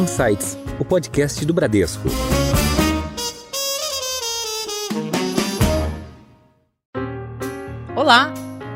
[0.00, 2.08] Insights, o podcast do Bradesco.
[7.94, 8.32] Olá,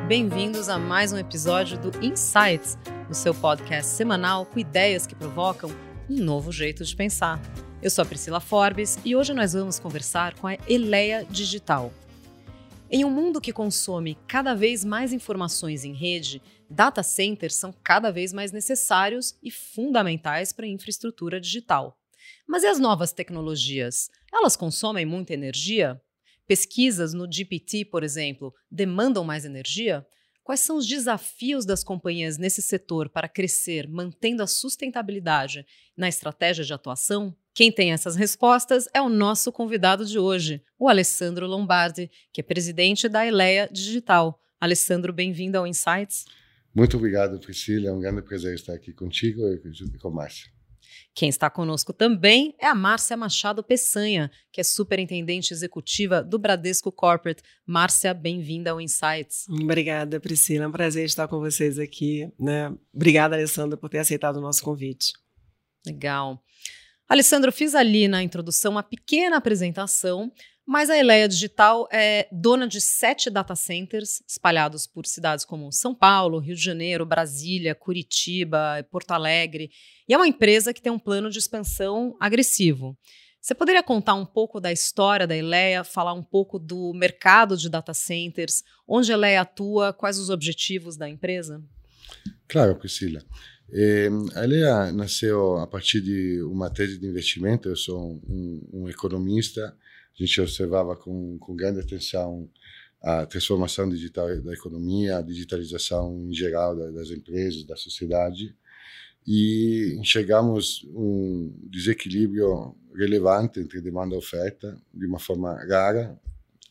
[0.07, 2.77] bem-vindos a mais um episódio do Insights,
[3.09, 5.71] o seu podcast semanal com ideias que provocam
[6.11, 7.41] um novo jeito de pensar.
[7.81, 11.91] Eu sou a Priscila Forbes e hoje nós vamos conversar com a Eleia Digital.
[12.97, 18.13] Em um mundo que consome cada vez mais informações em rede, data centers são cada
[18.13, 21.99] vez mais necessários e fundamentais para a infraestrutura digital.
[22.47, 24.09] Mas e as novas tecnologias?
[24.33, 26.01] Elas consomem muita energia?
[26.47, 30.07] Pesquisas no GPT, por exemplo, demandam mais energia?
[30.45, 36.65] Quais são os desafios das companhias nesse setor para crescer, mantendo a sustentabilidade na estratégia
[36.65, 37.37] de atuação?
[37.55, 42.45] Quem tem essas respostas é o nosso convidado de hoje, o Alessandro Lombardi, que é
[42.45, 44.41] presidente da Eleia Digital.
[44.61, 46.25] Alessandro, bem-vindo ao Insights.
[46.75, 47.91] Muito obrigado, Priscila.
[47.91, 50.53] É um grande prazer estar aqui contigo e com Márcia.
[51.15, 56.91] Quem está conosco também é a Márcia Machado Peçanha, que é superintendente executiva do Bradesco
[56.91, 57.41] Corporate.
[57.65, 59.47] Márcia, bem-vinda ao Insights.
[59.49, 60.65] Obrigada, Priscila.
[60.65, 62.29] É um prazer estar com vocês aqui.
[62.37, 62.75] Né?
[62.93, 65.13] Obrigada, Alessandra, por ter aceitado o nosso convite.
[65.87, 66.43] Legal.
[67.09, 70.33] Alessandro, fiz ali na introdução uma pequena apresentação,
[70.67, 75.95] mas a Eleia Digital é dona de sete data centers espalhados por cidades como São
[75.95, 79.71] Paulo, Rio de Janeiro, Brasília, Curitiba, Porto Alegre.
[80.09, 82.97] E é uma empresa que tem um plano de expansão agressivo.
[83.39, 87.69] Você poderia contar um pouco da história da Eleia, falar um pouco do mercado de
[87.69, 91.63] data centers, onde a Eleia atua, quais os objetivos da empresa?
[92.49, 93.23] Claro, Priscila.
[93.75, 97.69] Eh, a Eleia nasceu a partir de uma tese de investimento.
[97.69, 99.77] Eu sou um, um economista
[100.15, 102.49] a gente observava com, com grande atenção
[103.03, 108.57] a transformação digital da economia, a digitalização em geral das empresas, da sociedade,
[109.27, 116.19] e enxergamos um desequilíbrio relevante entre demanda e oferta, de uma forma rara,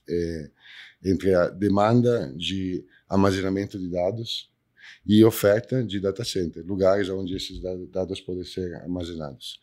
[0.10, 0.50] é,
[1.04, 4.53] entre a demanda de armazenamento de dados
[5.06, 7.62] e oferta de data center, lugares onde esses
[7.92, 9.60] dados podem ser armazenados.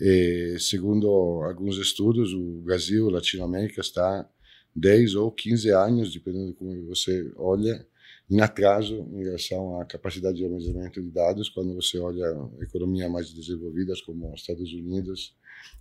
[0.00, 1.08] E, segundo
[1.44, 4.28] alguns estudos, o Brasil, Latinoamérica, está
[4.74, 7.86] 10 ou 15 anos, dependendo de como você olha,
[8.30, 12.24] em atraso em relação à capacidade de armazenamento de dados quando você olha
[12.60, 15.34] economias mais desenvolvidas como Estados Unidos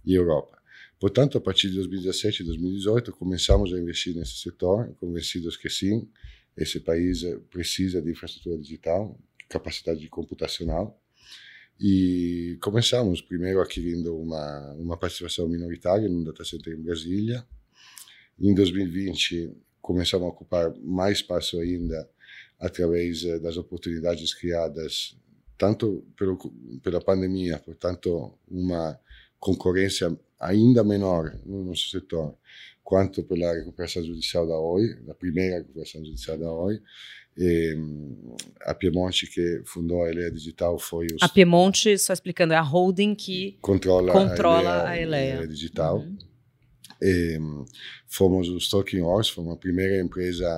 [0.04, 0.58] e Europa.
[1.00, 6.10] Portanto, a partir de 2017 e 2018, começamos a investir nesse setor, convencidos que sim,
[6.60, 11.02] esse país precisa de infraestrutura digital, capacidade computacional,
[11.80, 17.48] e começamos primeiro adquirindo uma, uma participação minoritária num data center em Brasília.
[18.38, 22.10] Em 2020, começamos a ocupar mais espaço ainda
[22.60, 25.18] através eh, das oportunidades criadas
[25.58, 26.38] tanto pelo,
[26.84, 29.00] pela pandemia, portanto, uma
[29.40, 32.38] concorrência ainda menor no nosso setor,
[32.90, 36.82] quanto pela recuperação judicial da OI, da primeira recuperação judicial da OI,
[37.38, 37.78] e,
[38.62, 41.22] a Piemonte, que fundou a Eleia Digital, foi os...
[41.22, 45.34] A Piemonte, só explicando, é a holding que controla, controla a, Eleia, a Eleia.
[45.34, 46.00] Eleia Digital.
[46.00, 46.18] Uhum.
[47.00, 47.38] E,
[48.08, 50.50] fomos os Talking Horse, fomos a primeira empresa,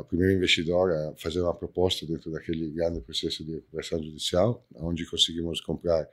[0.00, 5.04] a primeira investidora a fazer uma proposta dentro daquele grande processo de recuperação judicial, onde
[5.04, 6.08] conseguimos comprar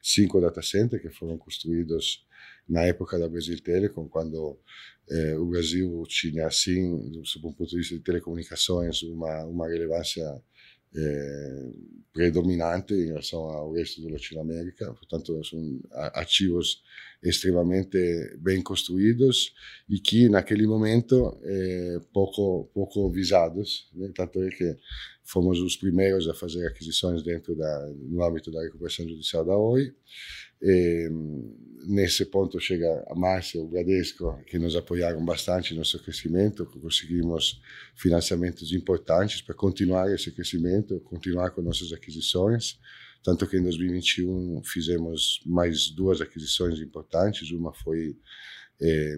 [0.00, 2.24] cinco data centers que foram construídos
[2.68, 4.58] na época da Brasil Telecom, quando
[5.08, 10.24] eh, o Brasil tinha, assim, um ponto de vista de telecomunicações, uma, uma relevância
[10.94, 11.70] eh,
[12.12, 14.86] predominante em relação ao resto da Latinoamérica.
[14.94, 15.80] Portanto, são
[16.14, 16.82] ativos
[17.22, 17.98] extremamente
[18.38, 19.52] bem construídos
[19.88, 23.90] e que, naquele momento, eh, pouco, pouco visados.
[23.94, 24.10] Né?
[24.14, 24.76] Tanto é que
[25.22, 29.92] fomos os primeiros a fazer aquisições dentro da, no âmbito da recuperação judicial da OI.
[30.62, 31.08] E,
[31.86, 37.60] nesse ponto chega a Márcia, o Bradesco, que nos apoiaram bastante no nosso crescimento, conseguimos
[37.94, 42.78] financiamentos importantes para continuar esse crescimento, continuar com nossas aquisições,
[43.22, 48.16] tanto que em 2021 fizemos mais duas aquisições importantes, uma foi
[48.80, 49.16] eh,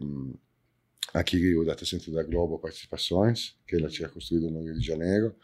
[1.12, 5.34] aqui o data center da Globo Participações, que ela tinha construído no Rio de Janeiro,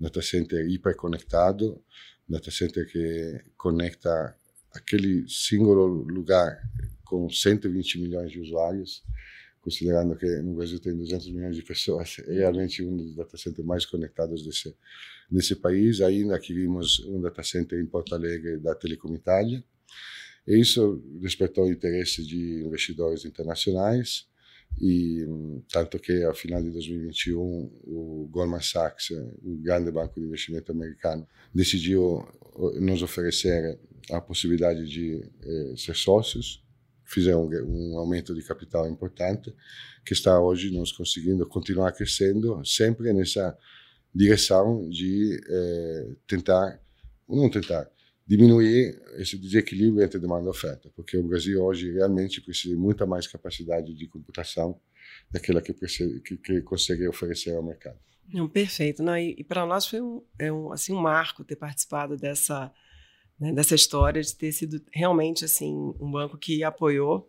[0.00, 1.82] um data center hiperconectado,
[2.28, 4.36] um data center que conecta
[4.74, 6.60] aquele singular lugar
[7.04, 9.02] com 120 milhões de usuários,
[9.60, 13.66] considerando que no Brasil tem 200 milhões de pessoas, é realmente um dos data centers
[13.66, 14.74] mais conectados desse
[15.32, 16.00] nesse país.
[16.00, 19.64] Ainda adquirimos um data center em Porto Alegre da Telecom Itália.
[20.46, 24.26] E isso despertou interesse de investidores internacionais
[24.80, 25.24] e
[25.70, 27.38] tanto que ao final de 2021
[27.84, 29.10] o Goldman Sachs,
[29.42, 32.26] um grande banco de investimento americano, decidiu
[32.80, 33.78] nos oferecer
[34.10, 36.64] a possibilidade de eh, ser sócios,
[37.04, 39.54] fizeram um, um aumento de capital importante,
[40.04, 43.56] que está hoje nos conseguindo continuar crescendo, sempre nessa
[44.14, 46.80] direção de eh, tentar,
[47.28, 47.90] não tentar,
[48.26, 53.04] diminuir esse desequilíbrio entre demanda e oferta, porque o Brasil hoje realmente precisa de muita
[53.04, 54.80] mais capacidade de computação
[55.30, 57.98] daquela que, que, que consegue oferecer ao mercado.
[58.32, 59.02] Não, perfeito.
[59.02, 62.72] Não, e, e para nós foi um, é um, assim, um marco ter participado dessa,
[63.38, 67.28] né, dessa história, de ter sido realmente assim um banco que apoiou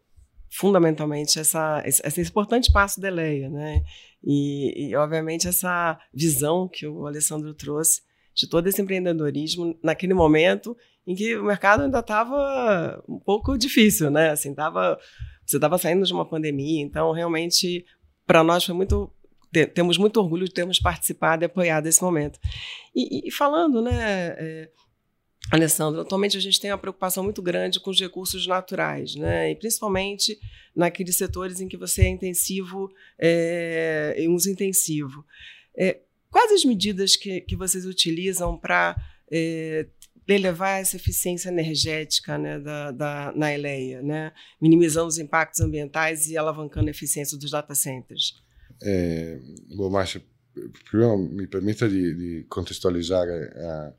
[0.50, 3.84] fundamentalmente essa, esse, importante passo da Eleia, né?
[4.24, 8.02] E, e, obviamente, essa visão que o Alessandro trouxe
[8.36, 14.12] de todo esse empreendedorismo naquele momento em que o mercado ainda estava um pouco difícil,
[14.12, 14.30] né?
[14.30, 14.98] Assim, tava,
[15.46, 17.86] você estava saindo de uma pandemia, então realmente
[18.26, 19.12] para nós foi muito
[19.76, 22.40] temos muito orgulho de termos participado e apoiado esse momento.
[22.96, 24.70] E, e falando, né, é,
[25.52, 29.56] Alessandro, atualmente a gente tem uma preocupação muito grande com os recursos naturais, né, e
[29.56, 30.40] principalmente
[30.76, 35.24] naqueles setores em que você é intensivo, é, em uso intensivo.
[35.78, 36.00] É,
[36.34, 39.00] Quais as medidas que, que vocês utilizam para
[39.32, 39.86] é,
[40.28, 44.34] elevar essa eficiência energética né, da, da, na Eleia, né?
[44.60, 48.44] minimizando os impactos ambientais e alavancando a eficiência dos data centers?
[48.82, 49.40] É,
[49.76, 50.24] bom, Márcia,
[50.90, 53.94] primeiro me permita de, de contextualizar a,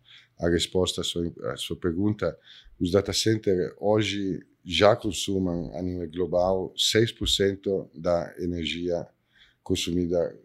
[0.45, 2.37] a, resposta à sua, à sua pergunta.
[2.79, 9.07] Os data centers hoje já consumem a nível global 6% da energia
[9.63, 10.37] consumida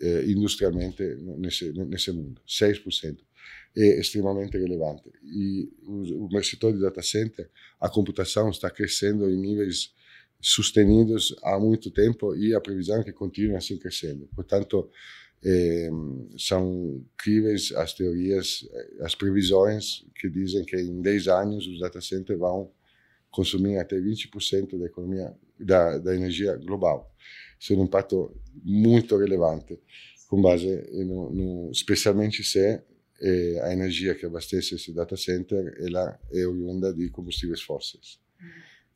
[0.00, 1.02] eh, industrialmente
[1.38, 3.18] nesse, nesse mundo, 6%.
[3.76, 5.10] É extremamente relevante.
[5.22, 7.48] E o, o setor de data center,
[7.80, 9.94] a computação está crescendo em níveis
[10.40, 14.28] sustenidos há muito tempo e a previsão é que continue assim crescendo.
[14.34, 14.90] Portanto,
[15.44, 15.90] eh,
[16.38, 18.68] são críveis as teorias,
[19.00, 22.70] as previsões que dizem que em 10 anos os data centers vão
[23.30, 27.12] consumir até 20% da economia da, da energia global.
[27.58, 29.78] Isso é um impacto muito relevante,
[30.28, 32.82] com base no, no especialmente se
[33.20, 38.20] eh, a energia que abastece esse data center ela é oriunda de combustíveis fósseis.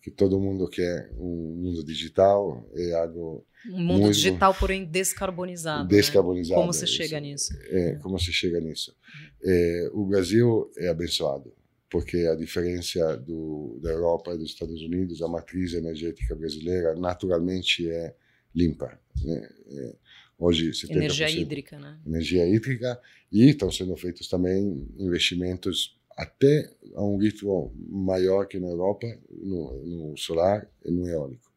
[0.02, 5.88] Que todo mundo quer um mundo digital, é algo um mundo muito, digital, porém descarbonizado.
[5.88, 6.60] Descarbonizado.
[6.60, 6.62] Né?
[6.62, 7.52] Como se chega nisso?
[7.68, 8.96] É, como se chega nisso?
[9.44, 11.52] É, o Brasil é abençoado
[11.90, 17.90] porque a diferença do, da Europa e dos Estados Unidos, a matriz energética brasileira naturalmente
[17.90, 18.14] é
[18.54, 18.98] limpa.
[19.22, 19.48] Né?
[19.72, 19.94] É,
[20.38, 21.98] hoje, 70%, energia hídrica, né?
[22.06, 23.00] Energia hídrica
[23.30, 29.84] e estão sendo feitos também investimentos até a um ritmo maior que na Europa no,
[29.84, 31.50] no solar e no eólico.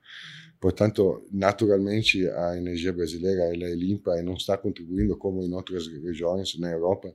[0.62, 5.88] Portanto, naturalmente, a energia brasileira ela é limpa e não está contribuindo como em outras
[5.88, 7.14] regiões na Europa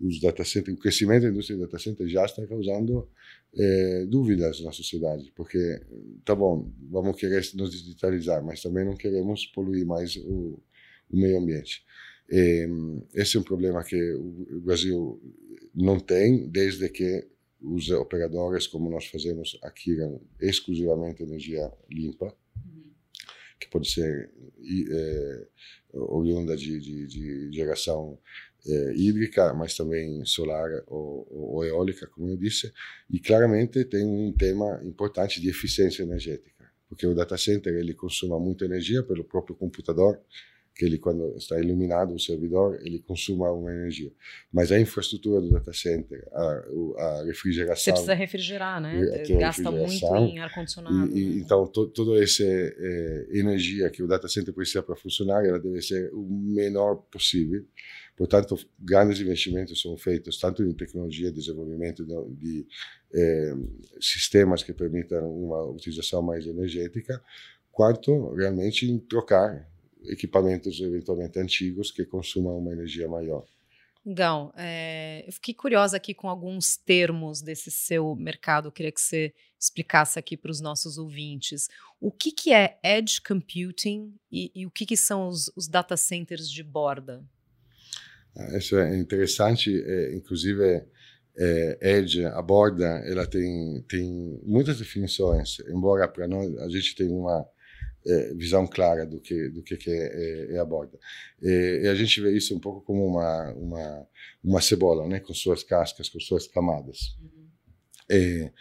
[0.00, 3.08] os data centers, o crescimento da indústria de data center já está causando
[3.54, 5.80] é, dúvidas na sociedade, porque,
[6.24, 10.58] tá bom, vamos querer nos digitalizar, mas também não queremos poluir mais o,
[11.10, 11.84] o meio ambiente.
[13.12, 15.20] Esse é um problema que o Brasil
[15.74, 17.26] não tem, desde que
[17.60, 22.34] os operadores, como nós fazemos, adquiram exclusivamente energia limpa,
[23.58, 24.30] que pode ser
[24.90, 25.46] é,
[25.92, 28.18] oriunda de, de, de geração
[28.66, 32.72] é, hídrica, mas também solar ou, ou, eólica, como eu disse,
[33.10, 38.38] e claramente tem um tema importante de eficiência energética, porque o data center ele consuma
[38.38, 40.20] muita energia pelo próprio computador,
[40.80, 44.10] que ele quando está iluminado o servidor ele consuma uma energia,
[44.50, 46.64] mas a infraestrutura do data center, a,
[46.98, 49.22] a refrigeração, você precisa refrigerar, né?
[49.38, 51.14] Gasta muito em ar condicionado.
[51.14, 51.42] E, e, né?
[51.44, 55.82] então to, toda essa é, energia que o data center precisa para funcionar, ela deve
[55.82, 57.62] ser o menor possível
[58.16, 62.66] Portanto, grandes investimentos são feitos tanto em tecnologia, desenvolvimento de, de
[63.14, 63.54] eh,
[63.98, 67.18] sistemas que permitam uma utilização mais energética,
[67.72, 69.66] quanto realmente em trocar
[70.04, 73.44] equipamentos eventualmente antigos que consumam uma energia maior.
[74.04, 78.68] Gão, é, eu fiquei curiosa aqui com alguns termos desse seu mercado.
[78.68, 81.68] Eu queria que você explicasse aqui para os nossos ouvintes.
[82.00, 85.98] O que, que é Edge Computing e, e o que, que são os, os data
[85.98, 87.22] centers de borda?
[88.56, 90.82] Isso é interessante, é, inclusive
[91.36, 97.08] é, Edge, a borda, ela tem, tem muitas definições, embora para nós a gente tem
[97.08, 97.46] uma
[98.06, 100.98] é, visão clara do que do que, que é, é, é, a borda.
[101.42, 104.08] E, e, a gente vê isso um pouco como uma uma
[104.42, 107.16] uma cebola, né, com suas cascas, com suas camadas.
[107.20, 107.50] Uhum.
[108.10, 108.52] E,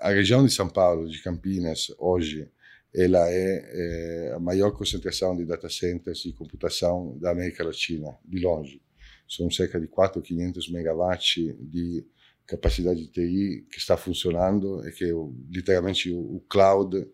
[0.00, 2.50] a região de São Paulo, de Campinas, hoje
[2.94, 8.40] ela é, é, a maior concentração de data centers de computação da América Latina, de
[8.40, 8.82] longe.
[9.28, 12.04] São cerca de 4.500 megawatts de
[12.46, 15.10] capacidade de TI que está funcionando e que
[15.50, 17.06] literalmente o, o cloud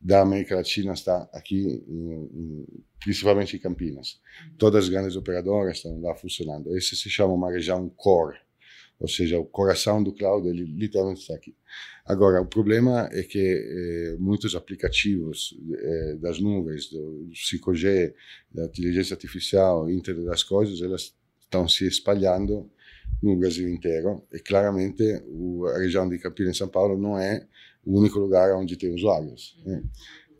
[0.00, 1.84] da América Latina está aqui,
[3.00, 4.18] principalmente em Campinas.
[4.56, 6.74] Todas as grandes operadoras estão lá funcionando.
[6.76, 8.38] Esse se chama uma região core,
[8.98, 11.54] ou seja, o coração do cloud, ele literalmente está aqui.
[12.06, 18.14] Agora, o problema é que eh, muitos aplicativos eh, das nuvens, do 5G,
[18.52, 22.70] da inteligência artificial, Internet das coisas, elas estão se espalhando
[23.22, 25.02] no Brasil inteiro e claramente
[25.74, 27.46] a região de Campinas e São Paulo não é
[27.84, 29.56] o único lugar onde tem usuários.
[29.64, 29.82] Né?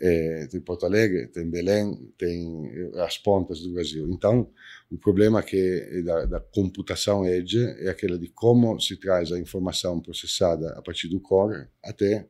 [0.02, 2.70] É, tem Porto Alegre, tem Belém, tem
[3.04, 4.08] as pontas do Brasil.
[4.10, 4.50] Então,
[4.90, 9.38] o problema que é da, da, computação edge é aquela de como se traz a
[9.38, 12.26] informação processada a partir do core até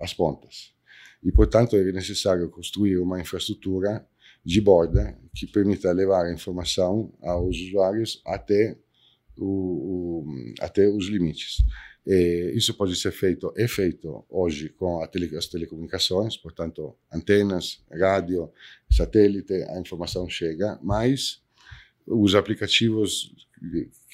[0.00, 0.72] as pontas.
[1.22, 4.04] E, portanto, é necessário construir uma infraestrutura
[4.44, 8.76] de borda que permita levar a informação aos usuários até,
[9.36, 10.26] o, o,
[10.60, 11.58] até os limites.
[12.06, 18.50] E isso pode ser feito, é feito hoje com tele, as telecomunicações, portanto, antenas, rádio,
[18.90, 21.40] satélite, a informação chega, mas
[22.04, 23.32] os aplicativos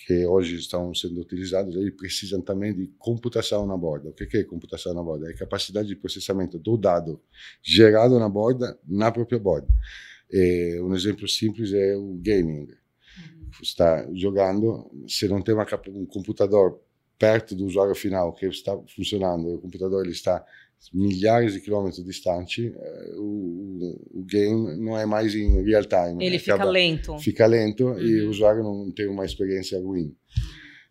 [0.07, 4.11] que hoje estão sendo utilizados, eles precisam também de computação na borda.
[4.11, 5.31] O que é computação na borda?
[5.31, 7.21] É a capacidade de processamento do dado
[7.63, 9.69] gerado na borda, na própria borda.
[10.31, 12.69] E um exemplo simples é o gaming.
[12.69, 13.51] Uhum.
[13.63, 16.79] Está jogando, se não tem uma, um computador
[17.19, 20.45] perto do usuário final que está funcionando, o computador ele está
[20.95, 26.25] milhares de quilômetros distante, eh, o, o, game não é mais em real time.
[26.25, 27.19] Ele fica lento.
[27.19, 27.99] Fica lento uhum.
[27.99, 30.15] e o usuário não tem uma experiência ruim.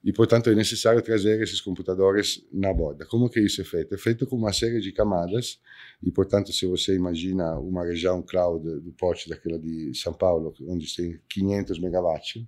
[0.04, 3.06] E, portanto, é necessário trazer esses computadores na borda.
[3.06, 3.96] Como que isso é feito?
[3.96, 5.60] É feito com uma série de camadas
[6.04, 10.94] e, portanto, se você imagina uma região cloud do porte daquela de São Paulo, onde
[10.96, 12.46] tem 500 megawatts,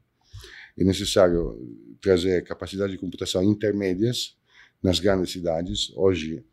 [0.80, 1.60] é necessário
[2.02, 4.38] trazer capacidade de computação intermédias
[4.82, 5.92] nas grandes cidades.
[5.96, 6.46] Hoje,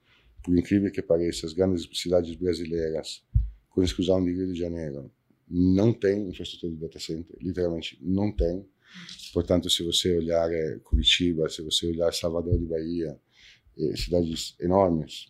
[0.43, 3.25] por incrível que pareça, as grandes cidades brasileiras,
[3.71, 5.13] com exclusão de Rio de Janeiro,
[5.49, 8.67] não têm infraestrutura de data center, literalmente não tem.
[9.33, 13.17] Portanto, se você olhar é, Curitiba, se você olhar Salvador de Bahia,
[13.79, 15.27] é, cidades enormes,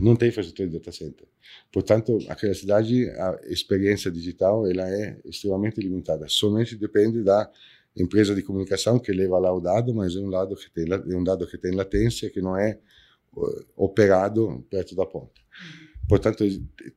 [0.00, 1.28] não tem infraestrutura de data center.
[1.70, 6.26] Portanto, aquela cidade, a experiência digital, ela é extremamente limitada.
[6.28, 7.50] Somente depende da
[7.96, 11.16] empresa de comunicação que leva lá o dado, mas é um dado que tem é
[11.16, 12.78] um dado que tem latência que não é
[13.34, 15.40] uh, operado perto da ponta.
[16.08, 16.44] Portanto,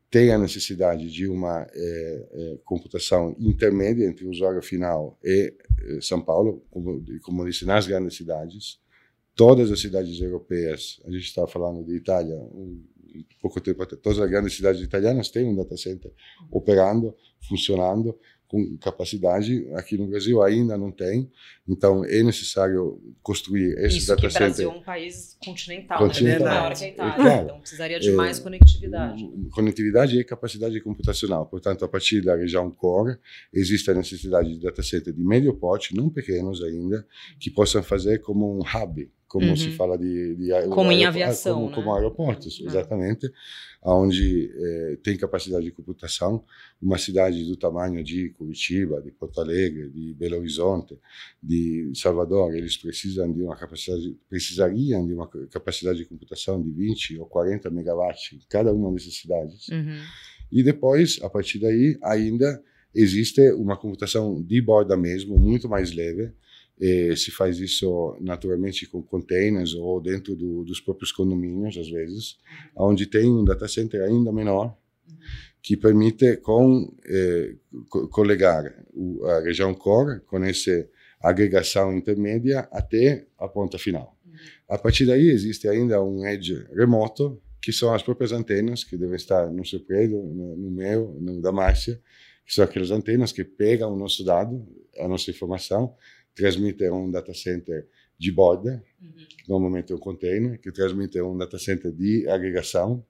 [0.10, 6.02] tem a necessidade de uma é, é, computação intermédia entre o usuário final e é,
[6.02, 8.80] São Paulo, como, como disse, nas grandes cidades.
[9.36, 12.84] Todas as cidades europeias, a gente estava falando de Itália, um,
[13.42, 16.12] pouco tempo todas as grandes cidades italianas têm um data center
[16.52, 17.16] operando,
[17.48, 19.68] funcionando, com capacidade.
[19.74, 21.30] Aqui no Brasil ainda não tem,
[21.68, 24.38] então é necessário construir esse Isso data center.
[24.38, 26.46] o Brasil é um país continental, continental.
[26.48, 26.54] né?
[26.54, 29.30] maior que a Itália, é, claro, então precisaria de mais conectividade.
[29.52, 31.46] Conectividade e capacidade computacional.
[31.46, 33.18] Portanto, a partir da região core,
[33.54, 37.06] existe a necessidade de data center de médio porte, não pequenos ainda,
[37.40, 39.56] que possam fazer como um hub como uhum.
[39.56, 41.76] se fala de, de como em aviação, como, né?
[41.76, 42.68] como aeroportos, uhum.
[42.68, 43.32] exatamente,
[43.84, 46.44] onde é, tem capacidade de computação.
[46.82, 50.98] Uma cidade do tamanho de Curitiba, de Porto Alegre, de Belo Horizonte,
[51.42, 57.20] de Salvador, eles precisam de uma capacidade, precisariam de uma capacidade de computação de 20
[57.20, 59.68] ou 40 megawatts em cada uma dessas cidades.
[59.70, 60.00] Uhum.
[60.52, 62.62] E depois, a partir daí, ainda
[62.94, 66.32] existe uma computação de borda mesmo, muito mais leve,
[66.80, 72.38] e se faz isso naturalmente com containers ou dentro do, dos próprios condomínios, às vezes,
[72.76, 74.76] onde tem um data center ainda menor,
[75.62, 77.56] que permite com, eh,
[78.12, 78.66] colegar
[79.24, 80.88] a região core com essa
[81.22, 84.16] agregação intermédia até a ponta final.
[84.70, 89.16] A partir daí existe ainda um edge remoto, que são as próprias antenas que devem
[89.16, 92.00] estar no seu prédio, no, no meu, no da Márcia,
[92.46, 94.64] que são aquelas antenas que pegam o nosso dado,
[95.00, 95.96] a nossa informação,
[96.36, 97.88] transmite um data center
[98.18, 99.12] de borda, uhum.
[99.12, 103.06] que normalmente é um container, que transmite um data center de agregação,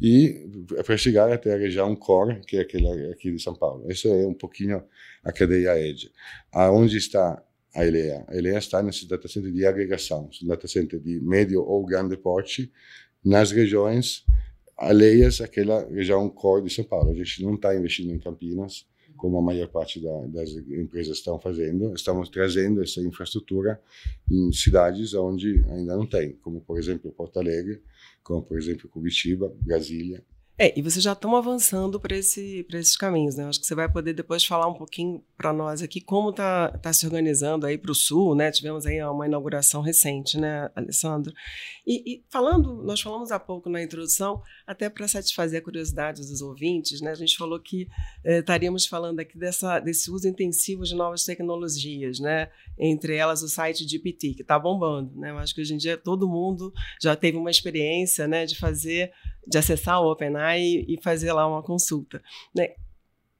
[0.00, 0.48] e
[0.84, 3.90] para chegar até a região core, que é aquela aqui de São Paulo.
[3.90, 4.82] Isso é um pouquinho
[5.22, 6.10] a cadeia Edge.
[6.50, 7.42] Aonde está
[7.74, 8.24] a ELEA?
[8.26, 12.72] A ELEA está nesse data center de agregação, data center de médio ou grande porte,
[13.22, 14.24] nas regiões
[14.78, 17.10] alheias àquela região core de São Paulo.
[17.10, 18.86] A gente não está investindo em Campinas,
[19.20, 23.78] como a maior parte da, das empresas estão fazendo, estamos trazendo essa infraestrutura
[24.30, 27.82] em cidades onde ainda não tem, como por exemplo Porto Alegre,
[28.22, 30.24] como por exemplo Curitiba, Brasília.
[30.62, 33.46] É, e vocês já estão avançando para esse, esses caminhos, né?
[33.46, 36.92] Acho que você vai poder depois falar um pouquinho para nós aqui como está tá
[36.92, 38.50] se organizando aí para o Sul, né?
[38.50, 41.32] Tivemos aí uma inauguração recente, né, Alessandro?
[41.86, 46.42] E, e falando, nós falamos há pouco na introdução, até para satisfazer a curiosidade dos
[46.42, 47.12] ouvintes, né?
[47.12, 47.88] A gente falou que
[48.22, 52.50] eh, estaríamos falando aqui dessa, desse uso intensivo de novas tecnologias, né?
[52.78, 55.30] Entre elas o site GPT, que está bombando, né?
[55.30, 59.10] Eu acho que hoje em dia todo mundo já teve uma experiência, né, de fazer
[59.46, 62.22] de acessar o OpenAI e, e fazer lá uma consulta.
[62.54, 62.74] Né?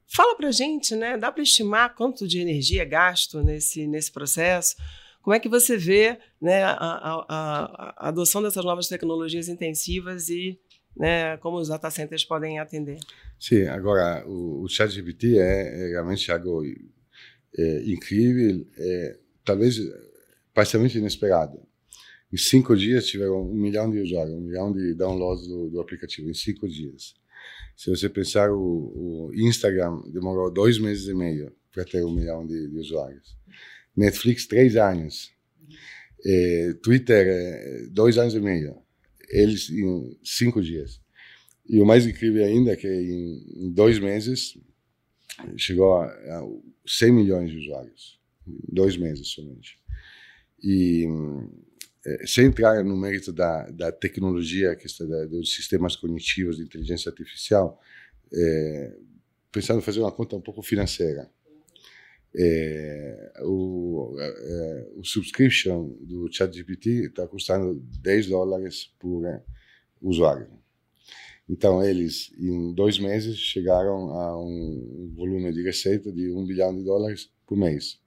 [0.06, 1.16] Fala para gente, né?
[1.16, 4.74] Dá para estimar quanto de energia é gasto nesse, nesse processo?
[5.22, 10.58] Como é que você vê né, a, a, a, adoção dessas novas tecnologias intensivas e
[10.96, 12.98] né, como os data centers podem atender?
[13.38, 16.64] Sim, agora o, o ChatGPT é, é, realmente algo
[17.56, 19.78] é, incrível, é, talvez
[20.52, 21.60] parcialmente inesperado.
[22.32, 26.30] Em cinco dias tiveram um milhão de usuários, um milhão de downloads do, do aplicativo,
[26.30, 27.14] em cinco dias.
[27.76, 32.46] Se você pensar, o, o, Instagram demorou dois meses e meio para ter um milhão
[32.46, 33.36] de, de usuários.
[33.96, 35.32] Netflix, três anos.
[36.24, 38.76] É, Twitter, é, dois anos e meio.
[39.28, 41.00] Eles em cinco dias.
[41.66, 44.58] E o mais incrível ainda é que em, dois meses
[45.56, 46.42] chegou a, a
[46.86, 48.20] 100 milhões de usuários.
[48.46, 49.78] Dois meses somente.
[50.62, 51.59] E é,
[52.26, 57.80] sem entrar no mérito da, da tecnologia, da, dos sistemas cognitivos de inteligência artificial,
[58.32, 58.96] é,
[59.52, 61.30] pensando em fazer uma conta um pouco financeira.
[62.34, 69.22] É, o, é, o subscription do ChatGPT está custando 10 dólares por
[70.00, 70.48] usuário.
[71.48, 76.84] Então, eles, em dois meses, chegaram a um volume de receita de 1 bilhão de
[76.84, 77.99] dólares por mês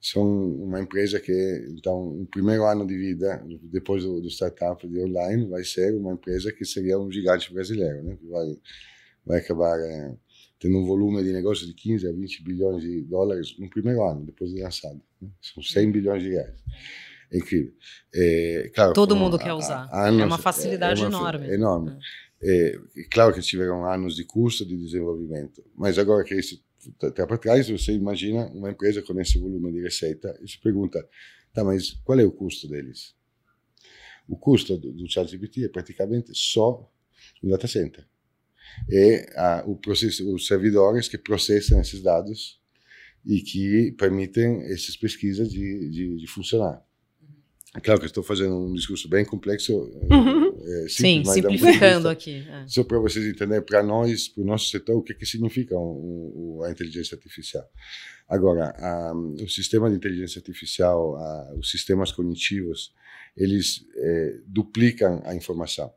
[0.00, 5.00] são uma empresa que, então, o primeiro ano de vida, depois do, do, startup de
[5.00, 8.16] online, vai ser uma empresa que seria um gigante brasileiro, né?
[8.16, 8.46] Que vai,
[9.24, 10.14] vai acabar é,
[10.60, 14.24] tendo um volume de negócio de 15 a 20 bilhões de dólares no primeiro ano,
[14.24, 15.00] depois de lançado.
[15.20, 15.28] Né?
[15.40, 16.62] São 100 bilhões de reais.
[17.30, 17.72] É incrível.
[18.14, 19.88] É, claro, Todo mundo quer usar.
[19.92, 21.48] Anos, é uma facilidade é uma, enorme.
[21.48, 21.98] Enorme.
[22.42, 22.78] É.
[23.10, 26.62] claro que tiveram anos de custo de desenvolvimento, mas agora que isso
[27.02, 31.06] até para trás, você imagina uma empresa com esse volume de receita e se pergunta,
[31.52, 33.14] tá, mas qual é o custo deles?
[34.28, 36.90] O custo do, do ChatGPT é praticamente só
[37.42, 38.06] um data center.
[39.36, 42.60] A, o processo, os servidores que processam esses dados
[43.24, 46.84] e que permitem essas pesquisas de, de, de funcionar.
[47.76, 49.74] É claro que estou fazendo um discurso bem complexo,
[50.10, 50.48] uhum.
[50.84, 52.46] é, simples, Sim, simplificando aqui.
[52.48, 52.66] É.
[52.66, 56.58] Só para vocês entenderem, para nós, para o nosso setor, o que, que significa um,
[56.58, 57.68] um, a inteligência artificial.
[58.26, 62.94] Agora, a, o sistema de inteligência artificial, a, os sistemas cognitivos,
[63.36, 65.88] eles é, duplicam a informação.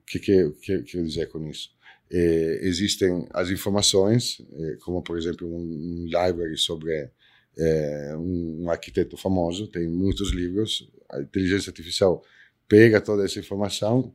[0.00, 1.70] O que, que, que, que eu dizer com isso?
[2.10, 7.10] É, existem as informações, é, como por exemplo um, um library sobre
[7.58, 10.88] é, um, arquiteto famoso, tem muitos livros.
[11.10, 12.22] A inteligência artificial
[12.68, 14.14] pega toda essa informação,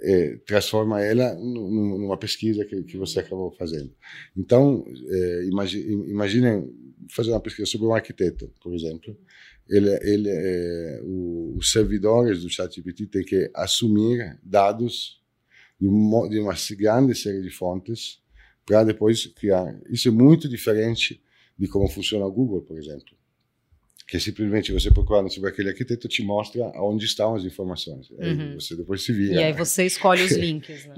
[0.00, 3.92] é, transforma ela numa pesquisa que, que você acabou fazendo.
[4.36, 6.72] Então, é, imagine, imaginem
[7.10, 9.16] fazer uma pesquisa sobre um arquiteto, por exemplo.
[9.68, 15.20] Ele, ele, é, o, os servidores do ChatGPT têm que assumir dados
[15.80, 18.20] de, um, de uma grande série de fontes
[18.64, 19.78] para depois criar.
[19.90, 21.20] Isso é muito diferente
[21.58, 23.16] de como funciona o Google, por exemplo.
[24.06, 28.08] Que simplesmente você procurando sobre aquele arquiteto te mostra onde estão as informações.
[28.10, 28.18] Uhum.
[28.20, 29.34] Aí você depois se vira.
[29.34, 30.86] E aí você escolhe os links.
[30.86, 30.94] Né?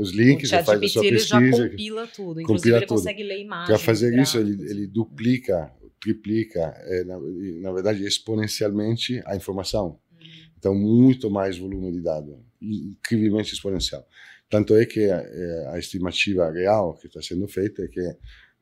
[0.00, 1.06] os links, você faz a sua pesquisa.
[1.06, 2.40] ele já compila tudo.
[2.40, 2.96] Inclusive compila ele tudo.
[2.96, 3.68] consegue ler imagens.
[3.68, 7.18] Para fazer isso, ele, ele, duplica, triplica, é, na,
[7.60, 9.98] na, verdade, exponencialmente a informação.
[10.12, 10.28] Uhum.
[10.58, 12.34] Então, muito mais volume de dados.
[12.62, 14.06] Incrivelmente exponencial.
[14.48, 18.16] Tanto é que a, é, a estimativa real que está sendo feita é que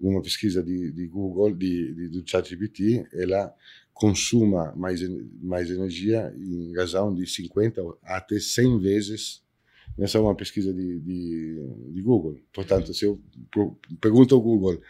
[0.08, 3.54] uma pesquisa de, de Google, de, de, do ChatGPT, ela
[3.94, 5.00] consuma mais,
[5.40, 9.42] mais energia em razão de 50 até 100 vezes.
[9.98, 12.40] Essa é uma pesquisa de, de, de Google.
[12.52, 13.20] Portanto, se eu
[14.00, 14.80] pergunto ao Google,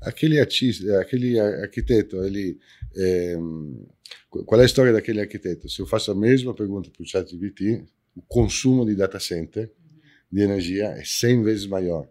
[0.00, 2.58] aquele artista, aquele arquiteto, ele
[2.96, 3.36] é,
[4.28, 5.68] qual é a história daquele arquiteto?
[5.68, 9.72] Se eu faço a mesma pergunta para o ChatGPT, o consumo de data center
[10.30, 12.08] de energia é 100 vezes maior.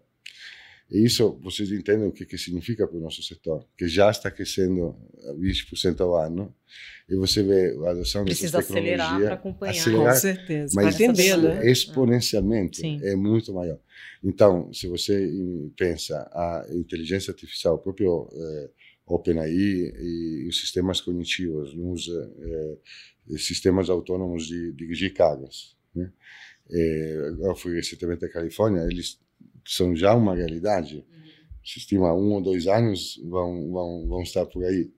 [0.90, 4.30] E isso vocês entendem o que, que significa para o nosso setor, que já está
[4.30, 4.96] crescendo
[5.38, 6.52] 20% ao ano,
[7.08, 9.00] e você vê a adoção Precisa dessas tecnologias...
[9.00, 9.72] acelerar para acompanhar.
[9.72, 11.70] Acelerar, Com certeza, mas atender, né?
[11.70, 13.78] exponencialmente, é muito maior.
[14.22, 15.30] Então, se você
[15.76, 18.70] pensa a inteligência artificial, o próprio é,
[19.06, 26.10] OpenAI e, os sistemas cognitivos nos é, sistemas autônomos de dirigir cargas, né?
[26.72, 29.18] É, eu fui recentemente à Califórnia, eles
[29.70, 31.04] são já uma realidade.
[31.64, 34.90] Se estima um ou dois anos vão, vão, vão estar por aí.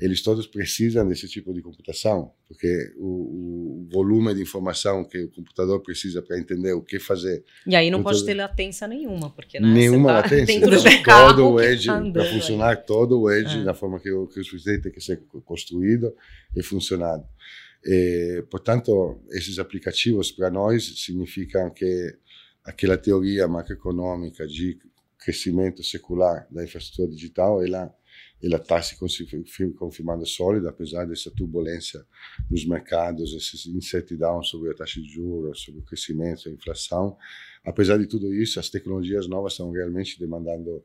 [0.00, 5.30] Eles todos precisam desse tipo de computação, porque o, o volume de informação que o
[5.30, 7.44] computador precisa para entender o que fazer.
[7.66, 10.46] E aí não pode ter latência nenhuma, porque né, nenhuma tá latência.
[10.46, 13.64] dentro Então, do carro todo o edge, tá para funcionar todo o edge É.
[13.64, 16.14] da forma que o, que o dispositivo tem que ser construído
[16.54, 17.24] e funcionado.
[17.84, 22.14] E, portanto, esses aplicativos para nós significam que
[22.64, 24.78] aquela teoria macroeconômica de
[25.18, 27.94] crescimento secular da infraestrutura digital, ela
[28.42, 32.04] ela está se confir- confirmando sólida, apesar dessa turbulência
[32.50, 37.18] nos mercados, essa incertidão sobre a taxa de juros, sobre o crescimento, a inflação.
[37.62, 40.82] Apesar de tudo isso, as tecnologias novas estão realmente demandando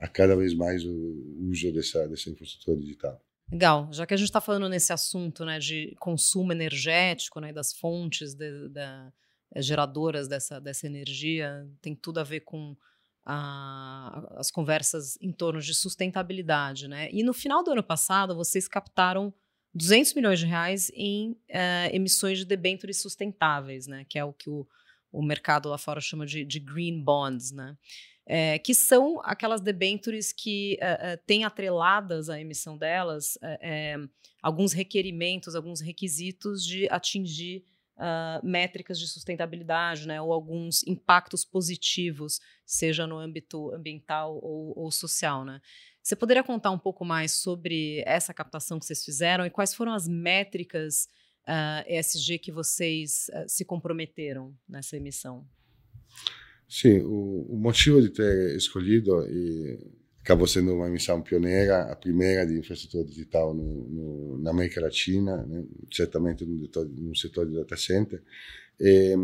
[0.00, 3.20] a cada vez mais o uso dessa, dessa infraestrutura digital.
[3.52, 7.72] Legal, já que a gente está falando nesse assunto né, de consumo energético, né, das
[7.72, 9.12] fontes de- da-
[9.62, 12.76] geradoras dessa, dessa energia, tem tudo a ver com
[13.24, 16.86] a- as conversas em torno de sustentabilidade.
[16.88, 17.08] Né?
[17.12, 19.34] E no final do ano passado, vocês captaram
[19.74, 24.48] 200 milhões de reais em eh, emissões de debêntures sustentáveis, né, que é o que
[24.48, 24.66] o,
[25.12, 27.76] o mercado lá fora chama de, de green bonds, né?
[28.28, 30.76] É, que são aquelas debêntures que
[31.26, 33.38] têm atreladas à emissão delas
[34.42, 37.64] alguns requerimentos, alguns requisitos de atingir
[37.96, 44.90] ah, métricas de sustentabilidade, né, ou alguns impactos positivos, seja no âmbito ambiental ou, ou
[44.90, 45.44] social.
[45.44, 45.60] Né?
[46.02, 49.92] Você poderia contar um pouco mais sobre essa captação que vocês fizeram e quais foram
[49.92, 51.08] as métricas
[51.46, 55.46] ah, ESG que vocês ah, se comprometeram nessa emissão?
[56.68, 59.78] Sim, o, o motivo de ter escolhido e
[60.26, 65.46] acabou sendo uma missão pioneira, a primeira de infraestrutura digital no, no, na América Latina,
[65.46, 65.64] né?
[65.92, 68.20] certamente no, no setor de data center.
[68.80, 69.16] E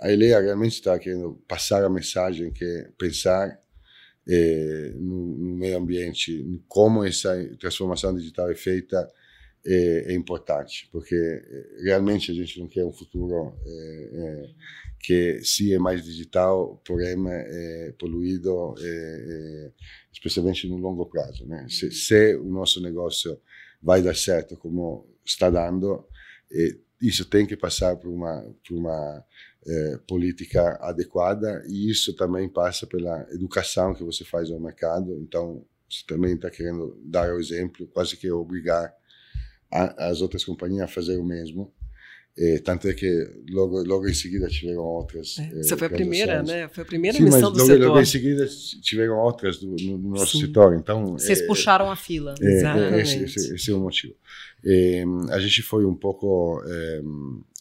[0.00, 3.60] a Elea realmente está querendo passar a mensagem que pensar
[4.28, 9.10] eh, no, meio ambiente, como essa transformação digital é feita,
[9.64, 14.50] é, é importante, porque eh, realmente a gente não quer um futuro eh, eh,
[15.00, 19.72] que sim é mais digital, porém é poluído, é, é,
[20.12, 21.46] especialmente no longo prazo.
[21.46, 21.66] Né?
[21.70, 23.40] Se, se o nosso negócio
[23.82, 26.06] vai dar certo como está dando,
[26.52, 29.24] é, isso tem que passar por uma, por uma
[29.66, 35.18] é, política adequada e isso também passa pela educação que você faz ao mercado.
[35.18, 38.94] Então, você também está querendo dar o exemplo, quase que obrigar
[39.70, 41.72] a, as outras companhias a fazer o mesmo.
[42.38, 43.06] Eh, tanto é que
[43.50, 45.36] logo, logo em seguida tiveram outras.
[45.38, 46.68] É, eh, Essa foi a primeira, né?
[46.68, 47.86] Foi a primeira Sim, mas missão do logo, setor.
[47.88, 48.46] logo em seguida
[48.80, 50.46] tiveram outras do, no, no nosso Sim.
[50.46, 50.74] setor.
[50.76, 52.34] Então, Vocês eh, puxaram a fila.
[52.40, 53.00] é, é, Exatamente.
[53.00, 54.14] esse, esse, esse é o motivo.
[54.64, 57.02] É, a gente foi um pouco é,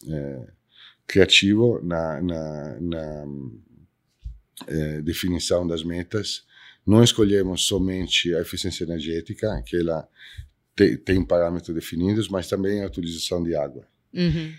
[0.09, 0.47] é,
[1.07, 3.25] criativo na, na, na
[4.67, 6.43] é, definição das metas.
[6.85, 10.07] Não escolhemos somente a eficiência energética, que ela
[10.79, 13.85] te, tem parâmetros definidos, mas também a utilização de água.
[14.13, 14.53] Uhum.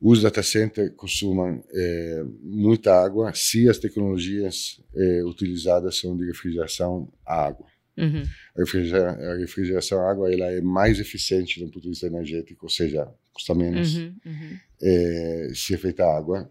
[0.00, 7.10] Os data centers consumem é, muita água se as tecnologias é, utilizadas são de refrigeração
[7.26, 7.66] à água.
[7.96, 8.22] Uhum.
[8.56, 12.66] A refrigera- a refrigeração à água ela é mais eficiente do ponto de vista energético,
[12.66, 14.14] ou seja, custa menos Uhum.
[14.26, 14.56] Uhum.
[14.82, 16.48] eh, se é feita a água.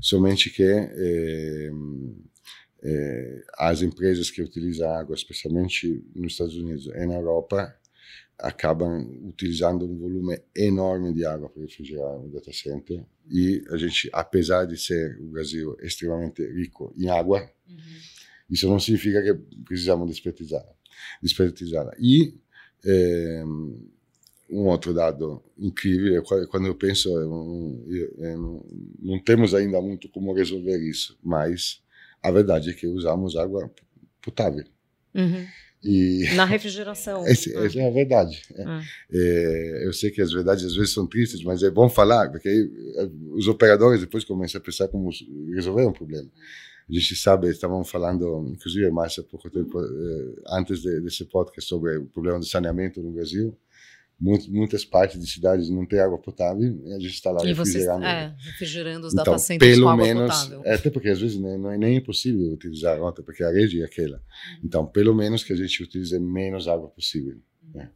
[0.00, 0.62] Somente que
[3.58, 7.74] as empresas que utilizam água, especialmente nos Estados Unidos e na Europa,
[8.38, 13.02] acabam utilizando um volume enorme de água para refrigerar o data center.
[13.30, 17.76] E a gente, apesar de ser o Brasil extremamente rico em água, Uhum.
[18.50, 20.74] isso não significa que precisamos desperdiçá-la.
[21.22, 21.92] desperdiçá-la.
[21.98, 22.34] E
[22.84, 23.42] eh,
[24.48, 28.64] um outro dado incrível é qua- quando eu penso, eu não- eu- não,
[29.00, 31.82] não temos ainda muito como resolver isso, mas
[32.22, 33.70] a verdade é que usamos água
[34.22, 34.64] potável.
[35.14, 35.46] Uhum.
[35.84, 37.24] E Na refrigeração.
[37.28, 37.64] esse- Ah.
[37.64, 38.42] essa é a verdade.
[38.54, 38.64] É.
[38.64, 38.82] Ah.
[39.12, 42.48] É, eu sei que as verdades às vezes são tristes, mas é bom falar, porque
[42.48, 45.10] aí, eh, os operadores depois começam a pensar como
[45.54, 46.28] resolver um problema.
[46.88, 51.68] A gente sabe, estávamos falando, inclusive, mais há pouco tempo, eh, antes de, desse podcast,
[51.68, 53.56] sobre o problema do saneamento no Brasil.
[54.18, 57.84] Muitas partes de cidades não têm água potável e a gente está lá E vocês
[57.84, 58.04] refrigerando.
[58.06, 60.62] é, refrigerando os Então, data centers com pelo água menos, potável.
[60.64, 63.82] é, até porque às vezes nem, não é nem possível utilizar outra, porque a rede
[63.82, 64.22] é aquela.
[64.64, 67.36] Então, pelo menos que a gente utilize menos água possível.
[67.74, 67.90] né?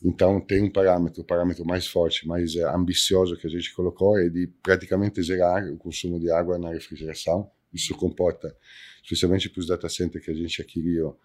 [0.00, 4.16] Então, tem um parâmetro, o parâmetro mais forte, mais eh, ambicioso que a gente colocou
[4.16, 7.50] é de praticamente zerar o consumo de água na refrigeração.
[7.74, 8.56] Isso comporta,
[9.02, 11.16] especialmente para os data centers que a gente adquiriu,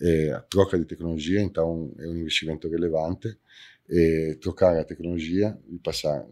[0.00, 3.36] eh, a troca de tecnologia, então é um investimento relevante.
[3.90, 6.24] É trocar a tecnologia e passar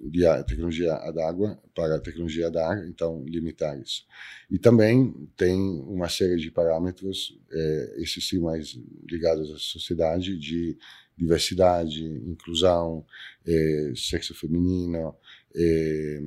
[0.00, 4.06] de tecnologia ad água para a tecnologia da ar, então limitar isso.
[4.50, 8.78] E também tem uma série de parâmetros, é, esses sim mais
[9.08, 10.78] ligados à sociedade, de
[11.16, 13.04] diversidade, inclusão,
[13.46, 15.14] é, sexo feminino,
[15.54, 16.20] é,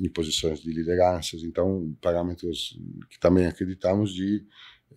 [0.00, 1.42] em posições de lideranças.
[1.42, 2.78] Então, parâmetros
[3.10, 4.44] que também acreditamos de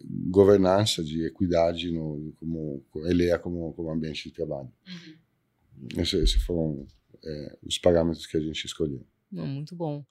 [0.03, 4.71] governança, de equidade, no, como ele é como, como ambiente de trabalho.
[4.87, 6.01] Uhum.
[6.01, 6.85] Esses esse foram
[7.23, 9.05] é, os parâmetros que a gente escolheu.
[9.31, 10.05] Muito bom.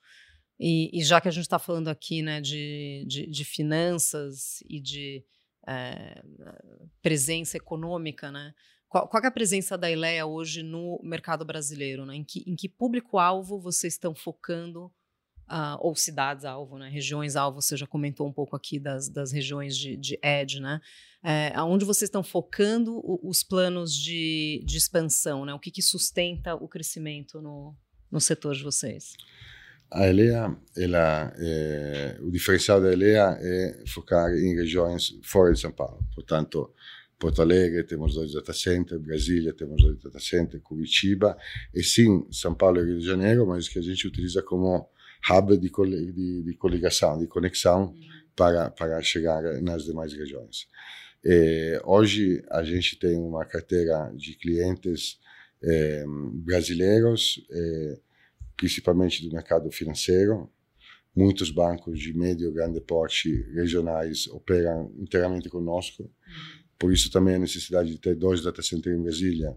[0.59, 4.81] E, e já que a gente está falando aqui né, de, de, de finanças e
[4.81, 5.25] de
[5.67, 6.23] é,
[7.03, 8.55] presença econômica, né?
[8.89, 12.07] Qual, qual é a presença da Ileia hoje no mercado brasileiro?
[12.07, 12.17] Né?
[12.17, 14.91] Em que, em que público-alvo vocês estão focando
[15.49, 16.89] Uh, ou cidades-alvo, né?
[16.89, 20.81] regiões-alvo, você já comentou um pouco aqui das, das regiões de, de ED, né?
[21.25, 25.55] É, aonde vocês estão focando os planos de, de expansão, né?
[25.55, 27.77] O que, que sustenta o crescimento no,
[28.11, 29.13] no setor de vocês?
[29.91, 35.71] A ELEA, ela, é, o diferencial da ELEA é focar em regiões fora de São
[35.71, 36.05] Paulo.
[36.13, 36.75] Portanto,
[37.19, 41.37] Porto Alegre temos dois data centers, Brasília temos dois data centers, Curitiba
[41.75, 44.89] e sim São Paulo e Rio de Janeiro, mas que a gente utiliza como
[45.31, 45.71] hub de,
[46.13, 48.01] de, de coligação, de conexão uhum.
[48.35, 50.67] para, para chegar nas demais regiões.
[51.25, 55.19] E, hoje a gente tem uma carteira de clientes
[55.63, 57.99] eh, brasileiros, eh,
[58.57, 60.51] principalmente do mercado financeiro.
[61.15, 66.03] Muitos bancos de médio e grande porte regionais operam inteiramente conosco.
[66.03, 66.11] Uhum.
[66.79, 69.57] Por isso também a necessidade de ter dois data centers em Brasília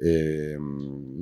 [0.00, 0.56] e,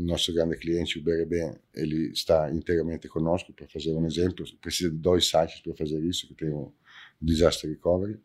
[0.05, 4.45] nosso grande cliente, o BRB, ele está inteiramente conosco para fazer um exemplo.
[4.61, 6.73] Precisa de dois sites para fazer isso, que tem o
[7.21, 8.19] Disaster Recovery.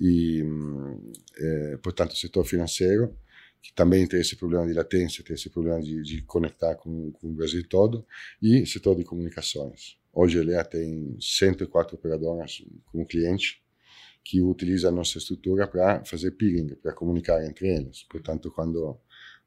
[0.00, 0.44] E,
[1.36, 3.16] é, portanto, o setor financeiro,
[3.62, 7.66] que também tem esse problema de latência, tem esse problema de, conectar com, o Brasil
[7.68, 8.04] todo,
[8.42, 9.96] e setor de comunicações.
[10.12, 13.62] Hoje, ele tem 104 operadoras como cliente,
[14.24, 18.04] que utiliza a nossa estrutura para fazer peering, para comunicar entre eles.
[18.04, 18.98] Portanto, quando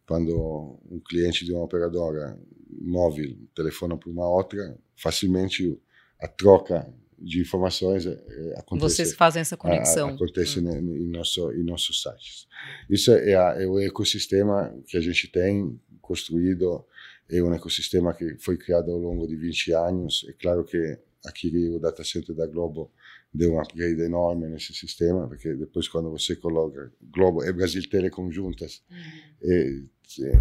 [0.08, 2.40] quando um cliente de uma operadora
[2.70, 5.80] móvel telefona para uma outra, facilmente
[6.20, 6.88] a troca
[7.20, 8.96] de informações é, é, acontece.
[8.96, 10.10] Vocês fazem essa conexão.
[10.10, 10.96] A, acontece hum.
[10.96, 12.48] em, nosso, em nossos sites.
[12.90, 16.86] Isso é, a, é, o ecossistema que a gente tem construído,
[17.30, 20.26] é um ecossistema que foi criado ao longo de 20 anos.
[20.30, 22.92] É claro que adquirir o data center da Globo
[23.34, 28.32] deu um upgrade enorme nesse sistema, porque depois quando você coloca Globo e Brasil Telecom
[28.32, 29.88] juntas, uhum.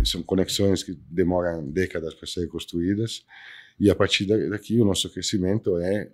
[0.05, 3.25] São conexões que demoram décadas para serem construídas,
[3.79, 6.11] e a partir daqui o nosso crescimento é,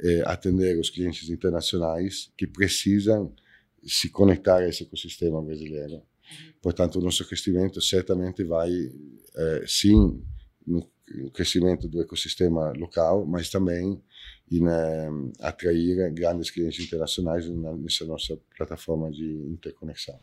[0.00, 3.34] é atender os clientes internacionais que precisam
[3.84, 5.94] se conectar a esse ecossistema brasileiro.
[5.94, 6.02] Uhum.
[6.60, 8.70] Portanto, o nosso crescimento certamente vai,
[9.34, 10.22] é, sim,
[10.66, 10.86] no
[11.32, 14.02] crescimento do ecossistema local, mas também
[14.50, 20.18] em uh, atrair grandes clientes internacionais nessa nossa plataforma de interconexão.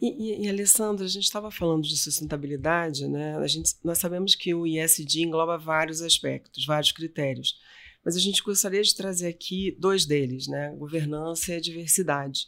[0.00, 3.36] E, e, e Alessandra, a gente estava falando de sustentabilidade, né?
[3.36, 7.56] A gente, nós sabemos que o ISD engloba vários aspectos, vários critérios,
[8.04, 10.74] mas a gente gostaria de trazer aqui dois deles, né?
[10.76, 12.46] Governança e diversidade.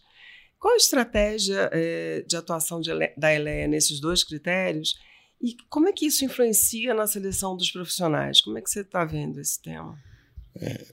[0.59, 4.95] Qual a estratégia é, de atuação de, da ELEA nesses dois critérios
[5.43, 8.43] e como é que isso influencia na seleção dos profissionais?
[8.43, 9.99] Como é que você está vendo esse tema?
[10.57, 10.85] É,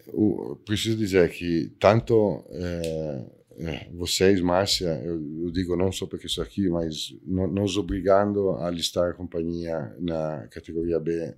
[0.66, 3.26] preciso dizer que tanto é,
[3.60, 8.52] é, vocês, Márcia, eu, eu, digo não só porque estou aqui, mas no, nos obrigando
[8.58, 11.36] a listar a companhia na categoria B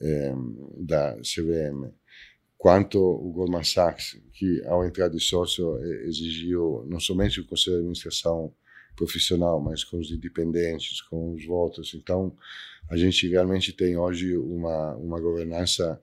[0.00, 0.32] é,
[0.78, 1.92] da CVM,
[2.56, 7.80] quanto o Goldman Sachs, que ao entrar de sócio exigiu não somente o conselho de
[7.80, 8.54] administração
[8.96, 11.94] profissional, mas com os independentes, com os votos.
[11.94, 12.34] Então,
[12.90, 16.00] a gente realmente tem hoje uma, uma governança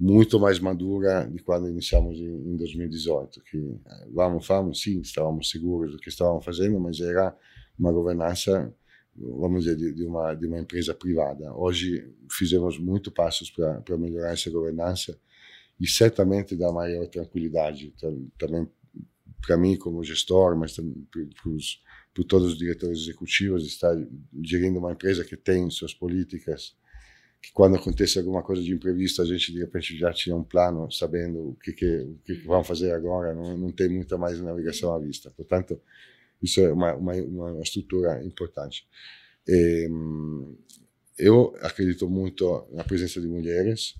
[0.00, 5.50] muito mais madura de quando iniciamos em, em 2018, que eh, vamos, vamos, sim, estávamos
[5.50, 7.36] seguros do que estávamos fazendo, mas era
[7.78, 8.74] uma governança,
[9.14, 11.54] vamos dizer, de, de uma, de uma empresa privada.
[11.54, 15.18] Hoje fizemos muito passos para melhorar essa governança
[15.78, 17.94] e certamente dá maior tranquilidade
[18.38, 18.66] também
[19.46, 23.96] para mim como gestor, mas também para todos os diretores executivos, estar
[24.42, 26.74] gerindo uma empresa que tem suas políticas,
[27.40, 30.90] que quando acontece alguma coisa de imprevisto, a gente de repente já tinha um plano,
[30.90, 34.94] sabendo o que, que, o que, vamos fazer agora, não, não tem muita mais navegação
[34.94, 35.30] à vista.
[35.30, 35.80] Portanto,
[36.42, 38.86] isso é uma, uma, uma estrutura importante.
[39.48, 39.88] E,
[41.18, 43.94] eu acredito muito na presença de mulheres,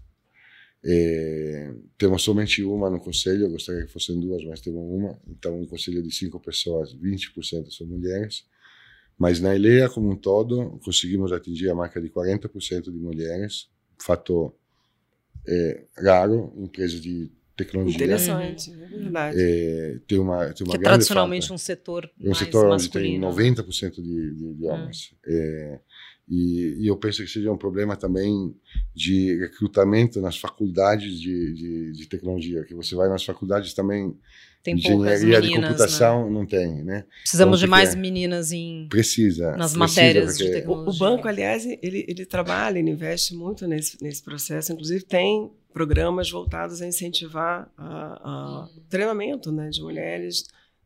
[0.82, 5.20] é, temos somente uma no conselho, gostaria que fossem duas, mas temos uma.
[5.28, 8.46] Então, um conselho de cinco pessoas, 20% são mulheres.
[9.20, 14.54] Mas na Elea, como um todo, conseguimos atingir a marca de 40% de mulheres, fato
[15.46, 17.96] é, raro, empresas de tecnologia.
[17.96, 19.36] Interessante, é verdade.
[19.38, 21.54] É, tem uma, tem uma que é grande tradicionalmente falta.
[21.54, 23.62] um setor É um mais setor onde tem masculino.
[23.62, 25.14] 90% de, de, de homens.
[25.26, 25.80] É,
[26.26, 28.56] e, e eu penso que seja um problema também
[28.94, 34.16] de recrutamento nas faculdades de, de, de tecnologia, que você vai nas faculdades também,
[34.62, 35.68] Tem poucas engenharia de meninas, né?
[35.68, 37.04] computação não tem, né?
[37.22, 39.56] Precisamos de Então, mais porque- meninas em Precisa.
[39.56, 40.90] Nas precisa, matérias de tecnologia.
[40.90, 44.72] O, o banco, aliás, ele, ele trabalha, ele investe muito nesse, nesse processo.
[44.72, 50.44] Inclusive, tem programas voltados a incentivar a, a treinamento né, de mulheres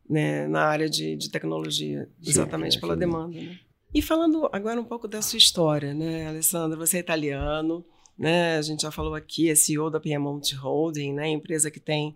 [0.09, 2.99] né, na área de, de tecnologia, Sim, exatamente é, pela sim.
[2.99, 3.37] demanda.
[3.37, 3.57] Né?
[3.93, 6.77] E falando agora um pouco da sua história, né, Alessandra?
[6.77, 7.83] Você é italiano,
[8.17, 8.57] né?
[8.57, 11.27] A gente já falou aqui, é CEO da Piemonte Holding, né?
[11.29, 12.15] Empresa que tem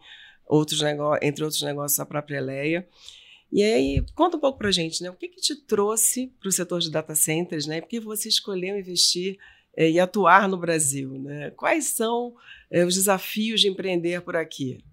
[0.50, 2.86] outros negócios, entre outros negócios, a própria Leia.
[3.52, 5.10] E aí, conta um pouco pra gente, né?
[5.10, 7.80] O que, que te trouxe para o setor de data centers, né?
[7.82, 9.38] Por que você escolheu investir
[9.78, 11.52] eh, e atuar no Brasil, né?
[11.56, 12.34] Quais são
[12.70, 14.84] eh, os desafios de empreender por aqui?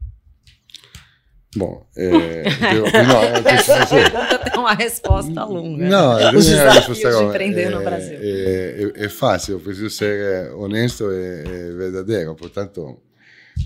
[1.54, 2.42] Bom, é,
[2.74, 5.88] eu, não, eu uma resposta longa.
[5.88, 8.18] Não, eu Os não é desafios resposta de empreender no É- Brasil.
[8.20, 12.34] É, é, é fácil, eu preciso ser honesto e, e verdadeiro.
[12.34, 13.00] Portanto,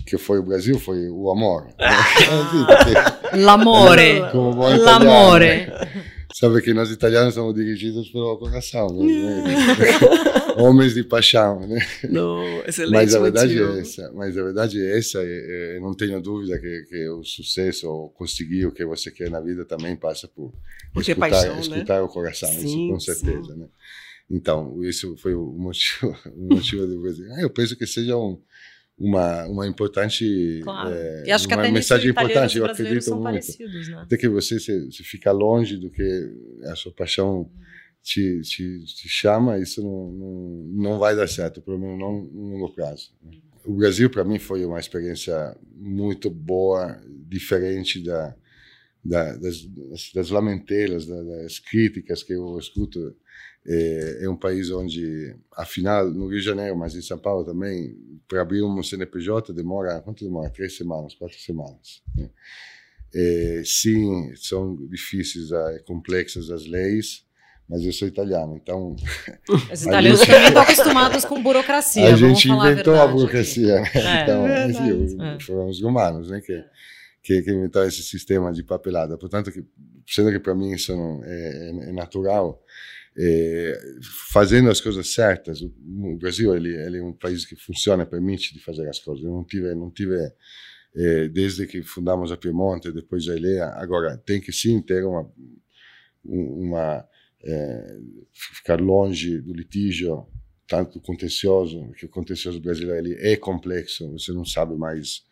[0.05, 1.67] que foi o Brasil foi o amor.
[1.67, 4.19] Porque, L'amore.
[4.19, 5.45] L'amore.
[5.45, 5.71] italiano,
[6.33, 9.05] sabe que nós italianos somos dirigidos pelo coração, né?
[10.57, 11.79] homens de paixão, né?
[12.67, 13.77] Excelente Mas a verdade motivo.
[13.77, 14.11] é essa.
[14.13, 15.23] Mas a verdade é essa.
[15.23, 19.29] e- e não tenho dúvida que, que o sucesso, ou conseguir o que você quer
[19.29, 20.51] na vida, também passa por
[20.93, 21.61] Por ter escutar, paixão, né?
[21.61, 22.49] escutar o coração.
[22.49, 23.65] isso Sim, com certeza, né?
[24.29, 27.25] Então, isso foi o motivo, o motivo do Brasil.
[27.33, 28.39] Ah, Eu penso que seja um,
[29.01, 30.59] uma, uma importante.
[30.63, 30.89] Claro.
[30.93, 32.57] eh, e acho que uma até mensagem importante.
[32.57, 33.33] Eu acredito são muito.
[33.95, 34.01] né?
[34.03, 36.03] Até que você se, se fica longe do que
[36.65, 37.49] a sua paixão
[38.01, 42.51] te, te, te chama, isso não, não, não vai dar certo, pelo menos não no
[42.57, 43.11] longo prazo.
[43.23, 43.31] né?
[43.63, 48.35] O Brasil, para mim, foi uma experiência muito boa, diferente da,
[49.05, 53.15] da, das, das, das lamenteiras, da- das críticas que eu escuto.
[53.67, 57.95] É, é um país onde, afinal, no Rio de Janeiro, mas em São Paulo também,
[58.27, 60.49] para abrir um CNPJ demora, quanto demora?
[60.49, 62.01] Três semanas, quatro semanas.
[62.17, 62.29] né?
[63.13, 67.23] É, sim, são difíceis, é, complexas as leis,
[67.69, 68.95] mas eu sou italiano, então
[69.71, 72.13] Os italianos também estão acostumados com burocracia.
[72.13, 73.81] a gente falar inventou a, verdade burocracia.
[73.81, 73.91] né?
[73.93, 74.71] É, então, verdade.
[74.71, 75.39] enfim, É.
[75.41, 76.63] foram os romanos né, que,
[77.21, 79.17] que, que inventaram esse sistema de papelada.
[79.17, 79.63] Portanto, que,
[80.07, 82.63] sendo que para mim isso não é, é- é natural,
[83.17, 83.79] é,
[84.31, 88.59] fazendo as coisas certas, o, Brasil ele, ele é um país que funciona, permite de
[88.61, 89.23] fazer as coisas.
[89.23, 90.15] Eu não tive, não tive
[90.95, 95.29] é, desde que fundamos a Piemonte, depois a Ilea, agora tem que sim ter uma,
[96.25, 97.05] um- uma
[97.43, 97.97] é,
[98.31, 100.27] ficar longe do litígio,
[100.67, 105.23] tanto contencioso, que o contencioso brasileiro ele é complexo, você não sabe mais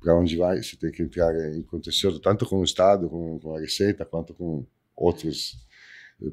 [0.00, 3.56] para onde vai, você tem que entrar em contencioso, tanto com o Estado, com, com
[3.56, 5.54] a Receita, quanto com outras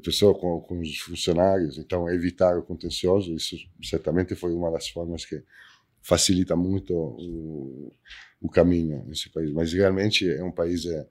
[0.02, 1.78] pessoas, com, com os funcionários.
[1.78, 5.42] Então, evitar o contencioso, isso certamente foi uma das formas que
[6.02, 7.92] facilita muito o,
[8.40, 9.50] o caminho nesse país.
[9.52, 11.06] Mas realmente é um país é,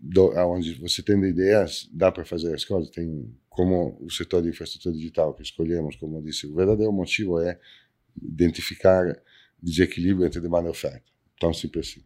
[0.00, 2.90] do, onde você tendo ideias, dá para fazer as coisas.
[2.90, 7.40] Tem como o setor de infraestrutura digital que escolhemos, como eu disse, o verdadeiro motivo
[7.40, 7.58] é
[8.22, 9.04] identificar
[9.62, 11.04] desequilíbrio entre demanda e oferta.
[11.40, 12.04] Tão simples assim.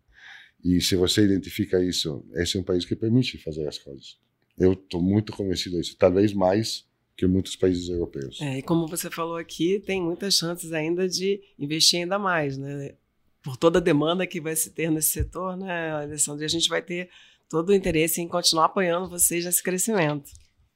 [0.65, 4.19] E se você identifica isso, esse é um país que permite fazer as coisas.
[4.59, 8.41] Eu estou muito convencido disso, talvez mais que muitos países europeus.
[8.41, 12.95] É, e como você falou aqui, tem muitas chances ainda de investir ainda mais, né?
[13.43, 16.43] Por toda a demanda que vai se ter nesse setor, né, Alessandro?
[16.43, 17.11] E a gente vai ter
[17.49, 20.31] todo o interesse em continuar apoiando vocês nesse crescimento.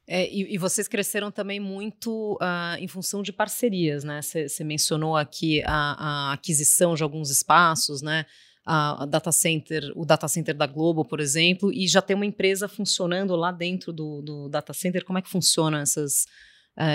[0.05, 4.21] É, e, e vocês cresceram também muito ah, em função de parcerias, né?
[4.21, 8.25] Você mencionou aqui a, a aquisição de alguns espaços, né?
[8.65, 12.67] A, data center, o data center da Globo, por exemplo, e já tem uma empresa
[12.67, 15.03] funcionando lá dentro do, do data center.
[15.03, 16.25] Como é que funciona essas,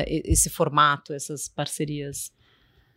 [0.07, 2.33] e- esse formato, essas parcerias?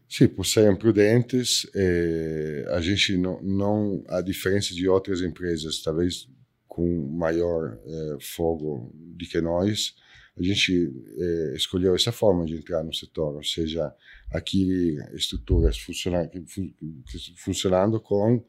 [0.07, 6.27] Sim, por serem prudentes, eh, a gente não, não, a diferença de outras empresas, talvez
[6.67, 9.95] com maior eh, fogo do que nós,
[10.37, 13.93] a gente eh, escolheu essa forma de entrar no setor, ou seja,
[14.31, 16.73] adquirir estruturas funciona, que fun-
[17.05, 18.41] que funcionando com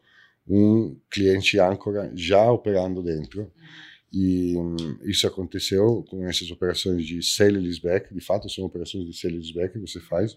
[0.47, 3.51] um cliente âncora já operando dentro.
[4.13, 9.07] E hum, isso aconteceu com essas operações de sale and leaseback, de fato são operações
[9.07, 10.37] de sale and leaseback que você faz,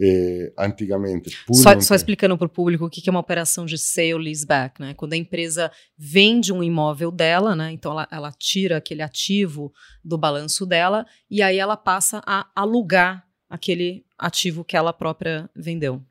[0.00, 1.30] eh, antigamente.
[1.52, 4.94] Só, só, explicando para o público o que é uma operação de sale leaseback, né?
[4.94, 7.70] Quando a empresa vende um imóvel dela, né?
[7.72, 9.72] Então ela, ela tira aquele ativo
[10.02, 16.02] do balanço dela e aí ela passa a alugar aquele ativo que ela própria vendeu.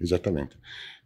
[0.00, 0.56] Exatamente.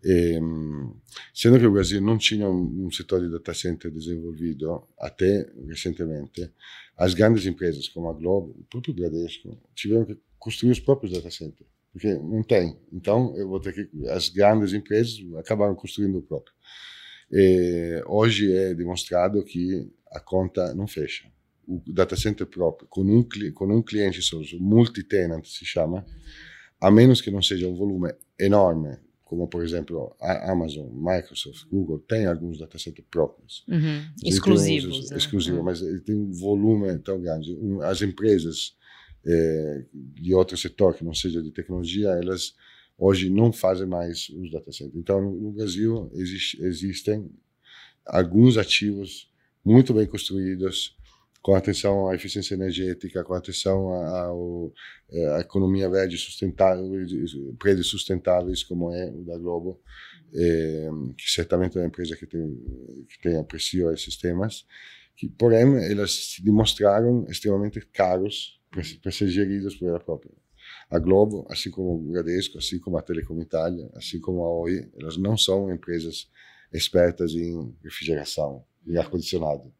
[0.04, 0.92] E, ehm,
[1.32, 6.50] sendo que o Brasil não tinha um, um setor de data center desenvolvido até recentemente,
[6.96, 11.30] as grandes empresas como a Globo, o próprio Bradesco, tiveram que construir os próprios data
[11.30, 12.76] centers porque não tem.
[12.92, 14.08] Então, eu vou ter que.
[14.08, 16.52] As grandes empresas acabaram construindo o próprio.
[17.30, 21.30] E hoje é demonstrado que a conta não fecha.
[21.66, 24.20] O data center próprio, com um, com um cliente
[24.60, 26.04] multi-tenant se chama,
[26.80, 31.98] a menos que não seja um volume enorme, como por exemplo a Amazon, Microsoft, Google,
[32.00, 33.64] tem alguns data centers próprios.
[33.68, 34.02] Uhum.
[34.22, 35.10] Exclusivos.
[35.10, 35.16] né?
[35.16, 35.64] Exclusivos, uhum.
[35.64, 37.56] mas tem um volume tão grande.
[37.82, 38.76] As empresas
[39.26, 42.54] é, de outro setor que não seja de tecnologia, elas
[42.98, 44.96] hoje não fazem mais os data centers.
[44.96, 47.30] Então, no Brasil existe, existem
[48.06, 49.30] alguns ativos
[49.64, 50.96] muito bem construídos,
[51.44, 56.90] com atenção à eficiência energética, com atenção à, economia verde sustentável,
[57.58, 59.78] prédios sustentáveis, como é o da Globo,
[60.34, 60.88] é,
[61.18, 62.40] que certamente é uma empresa que tem,
[63.06, 64.66] que tem aprecio a esses temas,
[65.14, 68.58] que, porém, elas se demonstraram extremamente caros
[69.02, 70.32] para ser geridas por ela própria.
[70.88, 74.90] A Globo, assim como o Bradesco, assim como a Telecom Itália, assim como a Oi,
[74.98, 76.26] elas não são empresas
[76.72, 79.70] expertas em refrigeração, em ar-condicionado.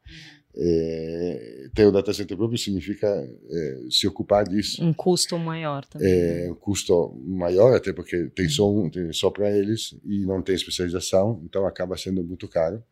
[0.56, 4.84] É, ter o data center próprio significa é, se ocupar disso.
[4.84, 6.08] Um custo maior também.
[6.08, 10.40] É, um custo maior, até porque tem só um, tem só para eles e não
[10.40, 12.82] tem especialização, então acaba sendo muito caro.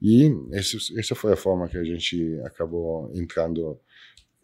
[0.00, 3.80] E esse, essa foi a forma que a gente acabou entrando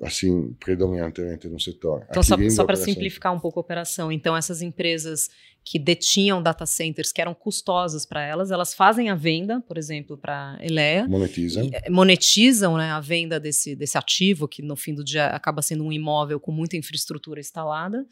[0.02, 2.04] assim, predominantemente no setor.
[2.10, 5.30] Então, Aqui só, só para simplificar um pouco a operação, então essas empresas
[5.64, 10.18] que detinham data centers que eram custosas para elas, elas fazem a venda, por exemplo,
[10.18, 11.08] para Elea.
[11.08, 11.70] Monetizam.
[11.72, 15.82] Eh, monetizam né, a venda desse, desse ativo, que no fim do dia acaba sendo
[15.82, 18.06] um imóvel com muita infraestrutura instalada.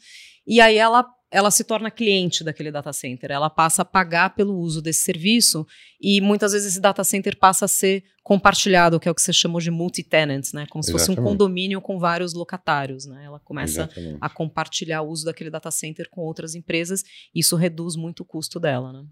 [0.47, 4.55] E aí ela ela se torna cliente daquele data center, ela passa a pagar pelo
[4.55, 5.65] uso desse serviço
[5.99, 9.33] e muitas vezes esse data center passa a ser compartilhado, que é o que você
[9.33, 10.65] chamou de multi-tenants, né?
[10.69, 11.17] Como se Exatamente.
[11.17, 13.25] fosse um condomínio com vários locatários, né?
[13.25, 14.17] Ela começa Exatamente.
[14.21, 17.03] a compartilhar o uso daquele data center com outras empresas,
[17.35, 19.05] e isso reduz muito o custo dela, né?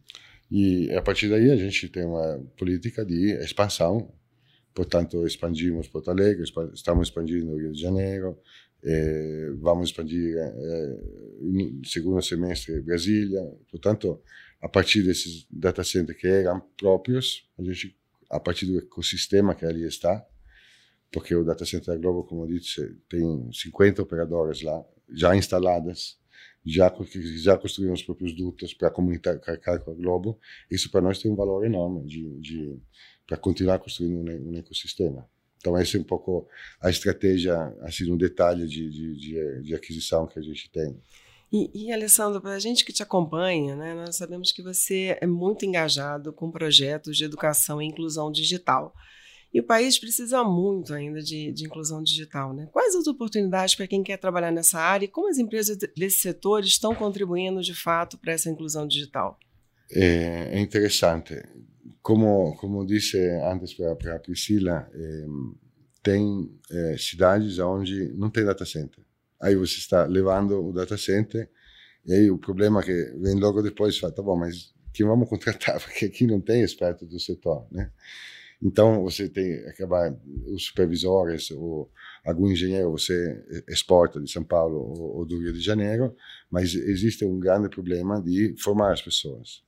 [0.49, 4.11] E a partir daí a gente tem uma política de expansão,
[4.73, 8.37] portanto expandimos Porto Alegre, estamos expandindo Rio de Janeiro,
[8.83, 10.97] eh, vamos expandir eh,
[11.39, 13.41] no segundo semestre Brasília.
[13.69, 14.21] Portanto,
[14.59, 17.95] a partir desses data centers que eram próprios, a gente,
[18.29, 20.25] a partir do ecossistema que ali está,
[21.11, 26.17] porque o data center da Globo, como eu disse, tem 50 operadoras lá, já instaladas,
[26.65, 26.93] já,
[27.37, 30.39] já construíram os próprios dutos para comunicar com a Globo.
[30.69, 32.79] Isso para nós tem um valor enorme de, de
[33.25, 35.27] para continuar construindo um, um ecossistema.
[35.57, 36.47] Então, essa é um pouco
[36.81, 40.99] a estratégia, assim, no detalhe de, de, de, de aquisição que a gente tem.
[41.51, 45.27] E, e Alessandro, para a gente que te acompanha, né, nós sabemos que você é
[45.27, 48.93] muito engajado com projetos de educação e inclusão digital.
[49.53, 52.53] E o país precisa muito ainda de, de inclusão digital.
[52.53, 52.69] Né?
[52.71, 56.63] Quais as oportunidades para quem quer trabalhar nessa área e como as empresas desse setor
[56.63, 59.37] estão contribuindo de fato para essa inclusão digital?
[59.91, 61.35] É, é interessante
[62.01, 65.25] como, como disse antes para a Priscila, eh,
[66.01, 69.03] tem eh, cidades onde não tem data center.
[69.39, 71.49] Aí você está levando o data center
[72.05, 75.29] e aí o problema é que vem logo depois fala, tá bom, mas quem vamos
[75.29, 75.79] contratar?
[75.81, 77.91] Porque aqui não tem experto do setor, né?
[78.63, 81.89] Então você tem acabar os supervisores ou
[82.23, 86.15] algum engenheiro você exporta de São Paulo ou, ou do Rio de Janeiro,
[86.49, 89.63] mas existe um grande problema de formar as pessoas.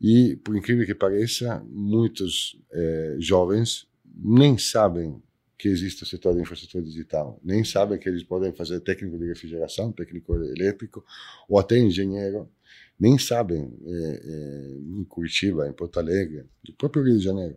[0.00, 5.22] E, por incrível que pareça, muitos é, jovens nem sabem
[5.58, 9.26] que existe o setor de infraestrutura digital, nem sabem que eles podem fazer técnico de
[9.26, 11.04] refrigeração, técnico elétrico,
[11.46, 12.48] ou até engenheiro,
[13.00, 17.56] nem sabem é, é, em Curitiba, em Porto Alegre, no próprio Rio de Janeiro,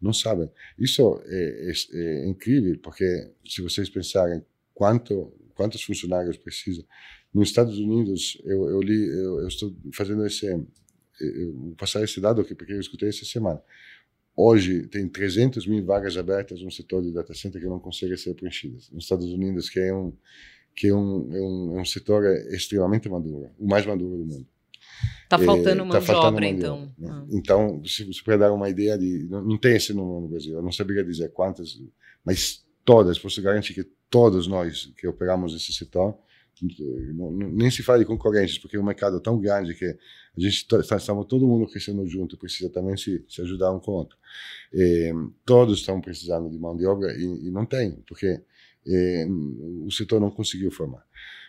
[0.00, 0.48] não sabem.
[0.78, 3.04] Isso é, é, é incrível, porque
[3.44, 4.42] se vocês pensarem
[4.72, 6.84] quanto quantos funcionários precisam,
[7.32, 10.46] nos Estados Unidos eu, eu li, eu, eu estou fazendo esse
[11.54, 13.62] vou passar esse dado aqui porque eu escutei essa semana.
[14.36, 18.34] Hoje tem 300 mil vagas abertas no setor de data center que não conseguem ser
[18.34, 18.90] preenchidas.
[18.90, 20.12] Nos Estados Unidos, que é um
[20.74, 24.48] que é um, é um, é um setor extremamente maduro, o mais maduro do mundo.
[25.22, 26.92] Está faltando é, mão tá de obra, então.
[27.02, 27.24] Ah.
[27.30, 29.26] Então, se você puder dar uma ideia de.
[29.28, 31.80] Não, tem esse número no Brasil, eu não saberia dizer quantas,
[32.24, 36.16] mas todas, posso garantir que todos nós que operamos nesse setor
[36.62, 40.96] nem se fala de concorrentes, porque é um mercado tão grande que a gente está,
[40.96, 44.16] estamos todo mundo crescendo junto, precisa também se, se ajudar um com o outro.
[44.72, 45.12] E,
[45.44, 48.40] todos estão precisando de mão de obra e, e não tem, porque
[48.86, 49.26] e,
[49.84, 51.04] o setor não conseguiu formar.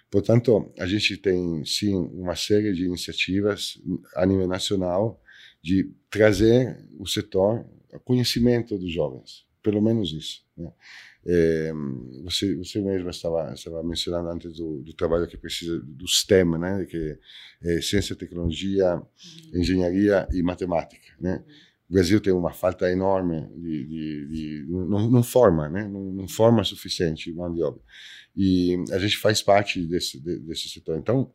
[0.10, 3.82] Portanto, a gente tem sim uma série de iniciativas
[4.16, 5.22] a nível nacional
[5.62, 10.45] de trazer o setor a conhecimento dos jovens, pelo menos isso.
[10.56, 10.72] Né?
[11.28, 11.74] É,
[12.24, 16.86] você, você mesmo estava, estava mencionando antes do, do, trabalho que precisa do STEM, né?
[16.86, 17.18] Que
[17.64, 19.60] é ciência, tecnologia, uhum.
[19.60, 21.43] engenharia e matemática, né?
[21.89, 25.88] O Brasil tem uma falta enorme de, de, de não, não, forma, né?
[25.88, 27.82] Não, não, forma suficiente mão de obra.
[28.36, 30.97] E a gente faz parte desse desse setor.
[30.97, 31.31] Então,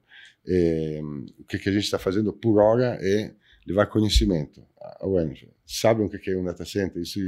[0.46, 1.00] é,
[1.38, 3.34] o que, que a gente está fazendo por hora é
[3.66, 4.64] levar conhecimento
[4.98, 5.50] ao Angel.
[5.66, 7.00] Sabem o que é um data center?
[7.00, 7.20] Isso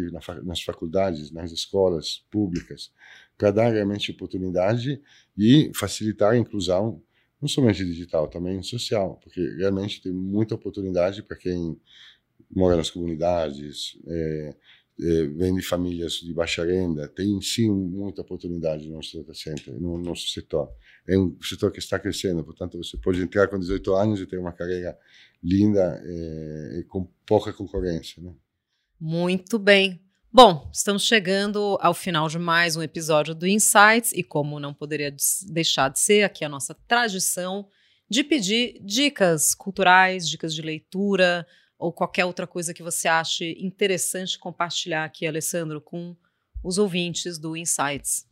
[0.42, 2.90] nas faculdades, nas escolas públicas,
[3.36, 5.00] para dar realmente oportunidade
[5.36, 7.02] e facilitar a inclusão,
[7.40, 11.78] não somente digital, também social, porque realmente tem muita oportunidade para quem
[12.50, 14.54] mora nas comunidades, é,
[15.36, 19.98] vem de famílias de baixa renda, tem sim muita oportunidade no nosso data center, no
[19.98, 20.70] nosso setor.
[21.08, 24.38] É um setor que está crescendo, portanto você pode entrar com 18 anos e ter
[24.38, 24.96] uma carreira
[25.42, 28.22] linda é, e com pouca concorrência.
[28.22, 28.32] Né?
[29.00, 30.00] Muito bem.
[30.32, 35.14] Bom, estamos chegando ao final de mais um episódio do Insights e como não poderia
[35.50, 37.68] deixar de ser aqui a nossa tradição
[38.08, 41.46] de pedir dicas culturais, dicas de leitura
[41.82, 46.16] ou qualquer outra coisa que você ache interessante compartilhar aqui, Alessandro, com
[46.62, 48.24] os ouvintes do Insights.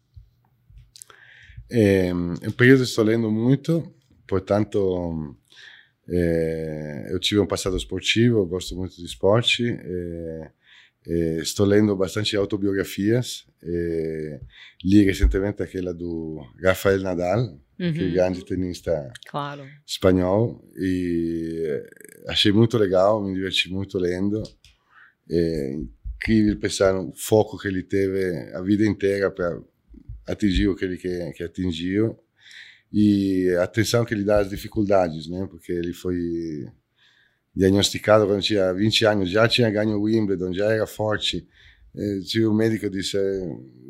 [1.69, 3.93] É, em período estou lendo muito,
[4.27, 5.37] portanto
[6.09, 9.69] é, eu tive um passado esportivo, gosto muito de esporte.
[9.69, 10.51] É,
[11.07, 13.47] estou lendo bastante autobiografias.
[13.63, 14.41] É,
[14.85, 17.41] li recentemente aquela do Rafael Nadal,
[17.79, 17.93] uhum.
[17.93, 19.67] que é grande tenista claro.
[19.87, 21.83] espanhol, e
[22.29, 24.43] achei muito legal, me diverti muito lendo.
[25.31, 25.77] É
[26.17, 29.61] incrível pensar no foco que ele teve a vida inteira para
[30.27, 32.19] atingir o que ele que, que atingiu
[32.93, 35.47] e a atenção que ele dá às dificuldades, né?
[35.49, 36.67] Porque ele foi
[37.55, 41.47] diagnosticado quando tinha 20 anos, já tinha ganho o Wimbledon, já era forte.
[41.95, 43.17] E, o médico disse: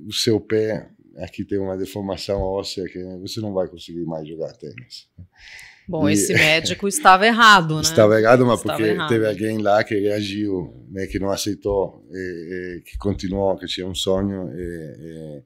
[0.07, 0.89] o seu pé
[1.19, 5.09] aqui tem uma deformação óssea que você não vai conseguir mais jogar tênis.
[5.87, 7.83] Bom, e, esse médico estava errado, né?
[7.83, 9.09] Estava errado, mas estava porque errado.
[9.09, 13.87] teve alguém lá que reagiu, né, que não aceitou, e, e, que continuou, que tinha
[13.87, 14.51] um sonho.
[14.55, 15.43] E,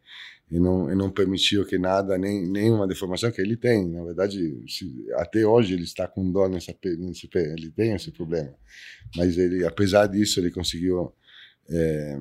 [0.51, 3.89] e não, e não permitiu que nada, nem nenhuma deformação que ele tem.
[3.89, 8.13] Na verdade, se, até hoje ele está com dor nessa, nesse pé, ele tem esse
[8.13, 8.55] problema.
[9.17, 11.13] Mas ele, apesar disso, ele conseguiu
[11.69, 12.19] é,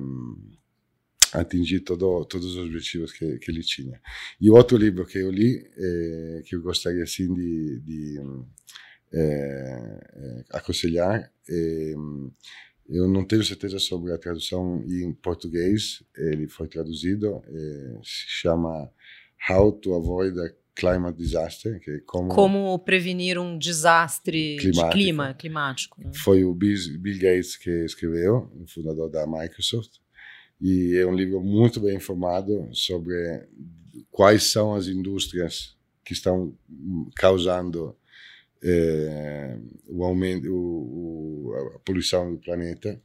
[1.32, 4.00] atingir todo, todos os objetivos que, que ele tinha.
[4.40, 8.20] E outro livro que eu li, é, que eu gostaria assim de, de
[9.12, 11.94] é, aconselhar, é
[12.88, 16.02] eu não tenho certeza sobre a tradução em português.
[16.16, 18.90] Ele foi traduzido, é, se chama
[19.48, 24.88] How to Avoid a Climate Disaster, que é como, como prevenir um desastre climático.
[24.88, 26.00] de clima climático.
[26.00, 26.10] Né?
[26.14, 29.98] Foi o Bill Gates que escreveu, o fundador da Microsoft,
[30.60, 33.14] e é um livro muito bem informado sobre
[34.10, 36.56] quais são as indústrias que estão
[37.16, 37.96] causando
[38.64, 39.58] é,
[39.88, 43.00] o aumento, o, o, a poluição do planeta.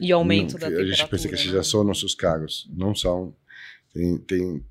[0.00, 0.92] E o aumento não, da temperatura.
[0.92, 1.52] A gente pensa que né?
[1.52, 3.36] já são nossos carros, não são.
[3.92, 4.64] Tem, tem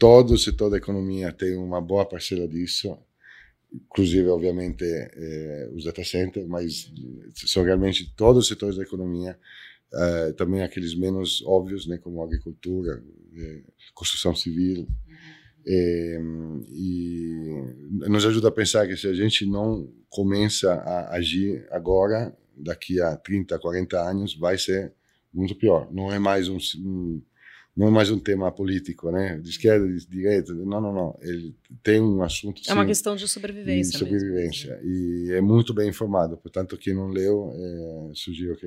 [0.00, 2.96] todo o setor da economia tem uma boa parcela disso,
[3.70, 6.90] inclusive obviamente é, os data centers, mas
[7.34, 9.38] são realmente todos os setores da economia,
[9.92, 13.04] é, também aqueles menos óbvios, né, como agricultura,
[13.36, 13.60] é,
[13.92, 14.88] construção civil.
[15.66, 16.20] É,
[16.72, 17.62] e
[18.08, 23.16] nos ajuda a pensar que se a gente não começa a agir agora, daqui a
[23.16, 24.92] 30, 40 anos, vai ser
[25.32, 25.88] muito pior.
[25.92, 26.58] Não é mais um,
[27.76, 29.38] não é mais um tema político, né?
[29.38, 31.18] De esquerda, de direita, não, não, não.
[31.22, 32.60] Ele tem um assunto.
[32.68, 33.92] É uma questão de sobrevivência.
[33.92, 34.90] De sobrevivência mesmo.
[34.90, 36.36] e é muito bem informado.
[36.36, 38.66] Portanto, quem não leu, é, sugiro que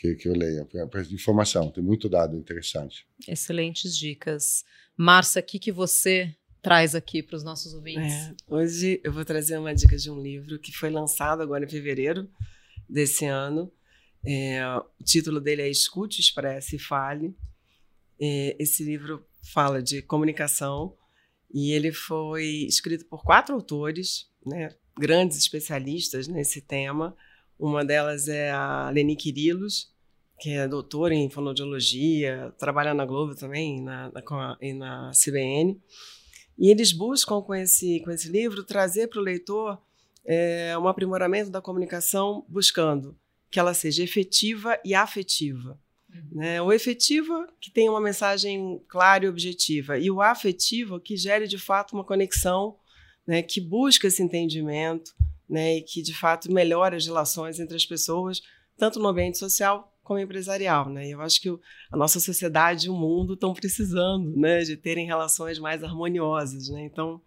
[0.00, 1.70] que, que eu leia para informação.
[1.70, 3.06] Tem muito dado interessante.
[3.28, 4.64] Excelentes dicas.
[4.96, 8.12] Márcia, o que, que você traz aqui para os nossos ouvintes?
[8.12, 11.68] É, hoje eu vou trazer uma dica de um livro que foi lançado agora em
[11.68, 12.30] fevereiro
[12.88, 13.70] desse ano.
[14.24, 14.62] É,
[14.98, 17.36] o título dele é Escute, Expresse e Fale.
[18.18, 20.96] É, esse livro fala de comunicação
[21.52, 27.14] e ele foi escrito por quatro autores, né, grandes especialistas nesse tema.
[27.60, 29.92] Uma delas é a Leni Quirilos,
[30.40, 35.78] que é doutora em fonoaudiologia, trabalha na Globo também na, na, e na CBN.
[36.58, 39.78] E eles buscam com esse, com esse livro trazer para o leitor
[40.24, 43.14] é, um aprimoramento da comunicação, buscando
[43.50, 45.78] que ela seja efetiva e afetiva.
[46.08, 46.28] Uhum.
[46.32, 46.62] Né?
[46.62, 51.58] O efetivo que tenha uma mensagem clara e objetiva, e o afetivo que gere de
[51.58, 52.76] fato uma conexão,
[53.26, 55.14] né, que busca esse entendimento,
[55.50, 58.40] né, e que de fato melhora as relações entre as pessoas,
[58.78, 60.88] tanto no ambiente social como empresarial.
[60.88, 61.08] Né?
[61.08, 61.48] Eu acho que
[61.90, 66.68] a nossa sociedade e o mundo estão precisando né, de terem relações mais harmoniosas.
[66.68, 66.84] Né?
[66.84, 67.20] Então,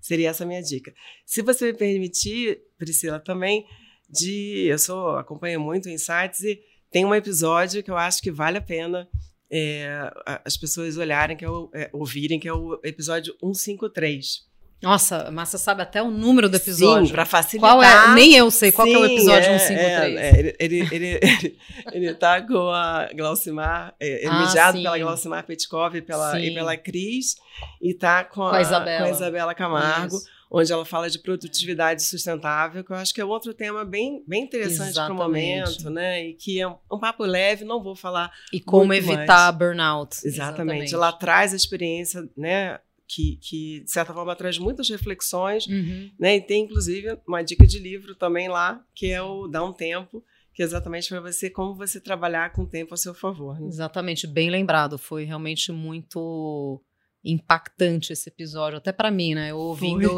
[0.00, 0.92] seria essa a minha dica.
[1.24, 3.66] Se você me permitir, Priscila, também,
[4.08, 6.60] de eu sou acompanho muito Insights e
[6.90, 9.08] tem um episódio que eu acho que vale a pena
[9.50, 10.10] é,
[10.44, 14.46] as pessoas olharem, que é, o, é, ouvirem, que é o episódio 153.
[14.86, 17.08] Nossa, a Massa sabe até o número do episódio.
[17.08, 17.72] Sim, para facilitar.
[17.72, 18.14] Qual é?
[18.14, 20.16] Nem eu sei qual Sim, é o episódio é, 153.
[20.16, 21.58] É, é, ele, ele, ele,
[21.92, 24.84] ele tá com a Glaucimar, é, ah, mediado sim.
[24.84, 27.34] pela Glaucimar Petkov e pela, e pela Cris,
[27.82, 30.16] e tá com a, com a Isabela, com a Isabela Camargo.
[30.18, 34.22] Isso onde ela fala de produtividade sustentável, que eu acho que é outro tema bem,
[34.26, 36.24] bem interessante para o momento, né?
[36.24, 38.30] E que é um, um, papo leve, não vou falar.
[38.52, 39.56] E como evitar mais.
[39.56, 40.16] burnout.
[40.24, 40.28] Exatamente.
[40.28, 40.94] Exatamente.
[40.94, 42.78] Ela traz a experiência, né?
[43.08, 46.10] Que, que, de certa forma, traz muitas reflexões, uhum.
[46.18, 46.36] né?
[46.36, 50.24] E tem, inclusive, uma dica de livro também lá, que é o Dá um Tempo,
[50.56, 53.60] que é exatamente para você, como você trabalhar com o tempo a seu favor.
[53.60, 53.68] Né?
[53.68, 54.96] Exatamente, bem lembrado.
[54.96, 56.82] Foi realmente muito
[57.22, 59.50] impactante esse episódio, até para mim, né?
[59.50, 60.08] Eu ouvindo,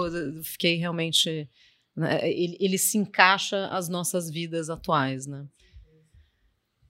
[0.45, 1.51] fiquei realmente.
[1.97, 2.21] Né?
[2.31, 5.45] Ele, ele, se encaixa às nossas vidas atuais, né?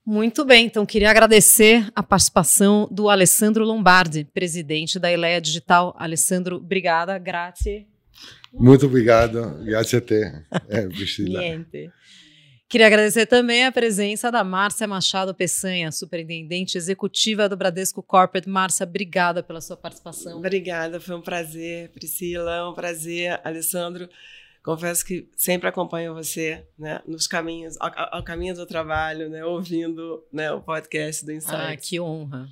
[0.09, 5.95] Muito bem, então queria agradecer a participação do Alessandro Lombardi, presidente da Ileia Digital.
[5.99, 7.85] Alessandro, obrigada, grazie.
[8.51, 10.15] Muito obrigado, grazie a te,
[10.67, 11.39] é, Priscila.
[11.39, 11.91] Niente.
[12.67, 18.49] Queria agradecer também a presença da Márcia Machado Peçanha, superintendente executiva do Bradesco Corporate.
[18.49, 20.39] Márcia, obrigada pela sua participação.
[20.39, 24.09] Obrigada, foi um prazer, Priscila, um prazer, Alessandro.
[24.63, 30.23] Confesso que sempre acompanho você né, nos caminhos, ao, ao caminho do trabalho, né, ouvindo
[30.31, 31.55] né, o podcast do Insight.
[31.55, 32.47] Ah, que honra.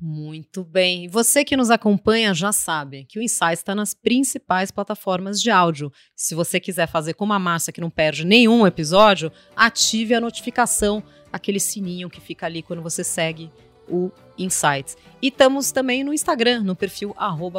[0.00, 1.08] Muito bem.
[1.08, 5.92] Você que nos acompanha já sabe que o Insight está nas principais plataformas de áudio.
[6.16, 11.02] Se você quiser fazer como a Márcia, que não perde nenhum episódio, ative a notificação,
[11.30, 13.52] aquele sininho que fica ali quando você segue
[13.86, 14.10] o
[14.40, 14.96] Insights.
[15.22, 17.14] E estamos também no Instagram, no perfil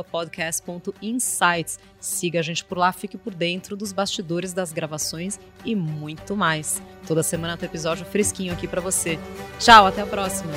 [0.09, 1.79] podcast.insights.
[1.99, 6.82] Siga a gente por lá, fique por dentro dos bastidores das gravações e muito mais.
[7.07, 9.19] Toda semana tem episódio fresquinho aqui para você.
[9.59, 10.51] Tchau, até a próxima.